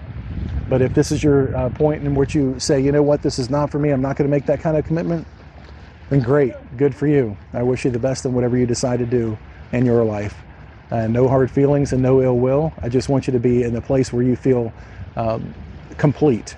But 0.69 0.81
if 0.81 0.93
this 0.93 1.11
is 1.11 1.23
your 1.23 1.55
uh, 1.57 1.69
point 1.69 2.03
in 2.03 2.13
which 2.13 2.35
you 2.35 2.59
say, 2.59 2.79
you 2.79 2.91
know 2.91 3.01
what, 3.01 3.23
this 3.23 3.39
is 3.39 3.49
not 3.49 3.71
for 3.71 3.79
me, 3.79 3.89
I'm 3.89 4.01
not 4.01 4.15
going 4.15 4.29
to 4.29 4.31
make 4.31 4.45
that 4.45 4.59
kind 4.59 4.77
of 4.77 4.85
commitment, 4.85 5.25
then 6.09 6.19
great, 6.19 6.53
good 6.77 6.93
for 6.93 7.07
you. 7.07 7.35
I 7.53 7.63
wish 7.63 7.85
you 7.85 7.91
the 7.91 7.99
best 7.99 8.25
in 8.25 8.33
whatever 8.33 8.57
you 8.57 8.67
decide 8.67 8.99
to 8.99 9.05
do 9.05 9.37
in 9.71 9.85
your 9.85 10.03
life 10.03 10.35
uh, 10.91 11.07
no 11.07 11.27
hard 11.27 11.49
feelings 11.49 11.93
and 11.93 12.01
no 12.01 12.21
ill 12.21 12.37
will. 12.37 12.73
I 12.81 12.89
just 12.89 13.09
want 13.09 13.25
you 13.25 13.33
to 13.33 13.39
be 13.39 13.63
in 13.63 13.73
the 13.73 13.81
place 13.81 14.11
where 14.11 14.23
you 14.23 14.35
feel 14.35 14.73
um, 15.15 15.53
complete, 15.97 16.55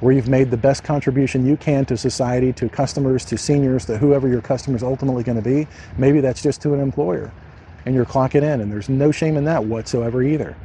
where 0.00 0.12
you've 0.12 0.28
made 0.28 0.50
the 0.50 0.56
best 0.56 0.82
contribution 0.82 1.46
you 1.46 1.56
can 1.56 1.84
to 1.86 1.96
society, 1.96 2.52
to 2.54 2.68
customers, 2.68 3.24
to 3.26 3.38
seniors, 3.38 3.86
to 3.86 3.96
whoever 3.96 4.28
your 4.28 4.40
customer 4.40 4.76
is 4.76 4.82
ultimately 4.82 5.22
going 5.22 5.40
to 5.40 5.48
be. 5.48 5.68
Maybe 5.96 6.20
that's 6.20 6.42
just 6.42 6.62
to 6.62 6.74
an 6.74 6.80
employer, 6.80 7.32
and 7.86 7.94
you're 7.94 8.04
clocking 8.04 8.42
in, 8.42 8.60
and 8.60 8.72
there's 8.72 8.88
no 8.88 9.12
shame 9.12 9.36
in 9.36 9.44
that 9.44 9.64
whatsoever 9.64 10.22
either. 10.22 10.56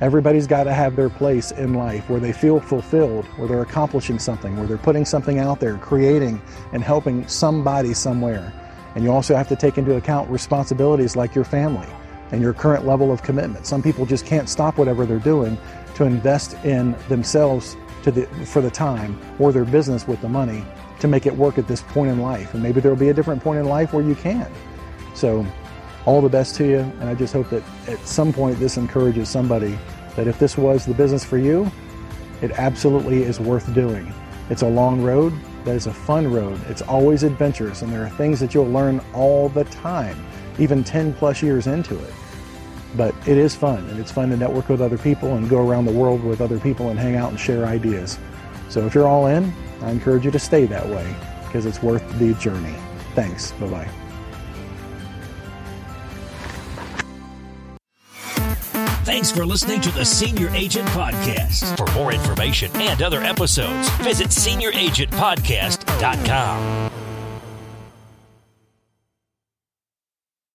Everybody's 0.00 0.46
got 0.46 0.64
to 0.64 0.74
have 0.74 0.94
their 0.94 1.08
place 1.08 1.52
in 1.52 1.72
life 1.72 2.08
where 2.10 2.20
they 2.20 2.32
feel 2.32 2.60
fulfilled, 2.60 3.24
where 3.38 3.48
they're 3.48 3.62
accomplishing 3.62 4.18
something, 4.18 4.54
where 4.56 4.66
they're 4.66 4.76
putting 4.76 5.06
something 5.06 5.38
out 5.38 5.58
there, 5.58 5.78
creating 5.78 6.40
and 6.74 6.84
helping 6.84 7.26
somebody 7.26 7.94
somewhere. 7.94 8.52
And 8.94 9.02
you 9.02 9.10
also 9.10 9.34
have 9.34 9.48
to 9.48 9.56
take 9.56 9.78
into 9.78 9.96
account 9.96 10.28
responsibilities 10.30 11.16
like 11.16 11.34
your 11.34 11.44
family 11.44 11.86
and 12.32 12.42
your 12.42 12.52
current 12.52 12.86
level 12.86 13.12
of 13.12 13.22
commitment. 13.22 13.66
Some 13.66 13.82
people 13.82 14.06
just 14.06 14.26
can't 14.26 14.48
stop 14.48 14.78
whatever 14.78 15.06
they're 15.06 15.18
doing 15.18 15.58
to 15.94 16.04
invest 16.04 16.54
in 16.64 16.96
themselves 17.08 17.76
to 18.02 18.10
the, 18.10 18.26
for 18.46 18.60
the 18.60 18.70
time 18.70 19.18
or 19.38 19.52
their 19.52 19.64
business 19.64 20.06
with 20.06 20.20
the 20.20 20.28
money 20.28 20.64
to 21.00 21.08
make 21.08 21.26
it 21.26 21.34
work 21.34 21.58
at 21.58 21.68
this 21.68 21.82
point 21.82 22.10
in 22.10 22.20
life. 22.20 22.54
And 22.54 22.62
maybe 22.62 22.80
there'll 22.80 22.96
be 22.96 23.08
a 23.10 23.14
different 23.14 23.42
point 23.42 23.60
in 23.60 23.66
life 23.66 23.92
where 23.92 24.04
you 24.04 24.14
can. 24.14 24.50
So, 25.14 25.46
all 26.06 26.22
the 26.22 26.28
best 26.28 26.54
to 26.56 26.64
you. 26.64 26.78
And 26.78 27.04
I 27.04 27.14
just 27.14 27.32
hope 27.32 27.50
that 27.50 27.62
at 27.88 27.98
some 28.06 28.32
point 28.32 28.58
this 28.58 28.76
encourages 28.76 29.28
somebody 29.28 29.76
that 30.14 30.26
if 30.26 30.38
this 30.38 30.56
was 30.56 30.86
the 30.86 30.94
business 30.94 31.24
for 31.24 31.36
you, 31.36 31.70
it 32.40 32.52
absolutely 32.52 33.22
is 33.22 33.40
worth 33.40 33.72
doing. 33.74 34.12
It's 34.48 34.62
a 34.62 34.68
long 34.68 35.02
road, 35.02 35.32
That 35.64 35.74
is 35.74 35.88
a 35.88 35.92
fun 35.92 36.32
road. 36.32 36.60
It's 36.68 36.82
always 36.82 37.24
adventurous, 37.24 37.82
and 37.82 37.92
there 37.92 38.04
are 38.04 38.10
things 38.10 38.38
that 38.40 38.54
you'll 38.54 38.70
learn 38.70 39.00
all 39.12 39.48
the 39.48 39.64
time, 39.64 40.16
even 40.58 40.84
10 40.84 41.14
plus 41.14 41.42
years 41.42 41.66
into 41.66 41.98
it. 41.98 42.14
But 42.96 43.14
it 43.28 43.36
is 43.36 43.54
fun, 43.54 43.84
and 43.88 43.98
it's 43.98 44.12
fun 44.12 44.30
to 44.30 44.36
network 44.36 44.68
with 44.68 44.80
other 44.80 44.98
people 44.98 45.34
and 45.34 45.48
go 45.48 45.68
around 45.68 45.84
the 45.84 45.92
world 45.92 46.24
with 46.24 46.40
other 46.40 46.58
people 46.58 46.88
and 46.90 46.98
hang 46.98 47.16
out 47.16 47.30
and 47.30 47.38
share 47.38 47.66
ideas. 47.66 48.18
So 48.68 48.86
if 48.86 48.94
you're 48.94 49.08
all 49.08 49.26
in, 49.26 49.52
I 49.82 49.90
encourage 49.90 50.24
you 50.24 50.30
to 50.30 50.38
stay 50.38 50.64
that 50.66 50.86
way 50.88 51.14
because 51.44 51.66
it's 51.66 51.82
worth 51.82 52.02
the 52.18 52.34
journey. 52.34 52.74
Thanks. 53.14 53.52
Bye 53.52 53.68
bye. 53.68 53.88
Thanks 59.04 59.30
for 59.30 59.46
listening 59.46 59.80
to 59.82 59.90
the 59.92 60.04
Senior 60.04 60.48
Agent 60.50 60.88
Podcast. 60.88 61.76
For 61.76 61.86
more 61.94 62.12
information 62.12 62.70
and 62.74 63.00
other 63.00 63.22
episodes, 63.22 63.88
visit 64.00 64.28
senioragentpodcast.com. 64.28 66.95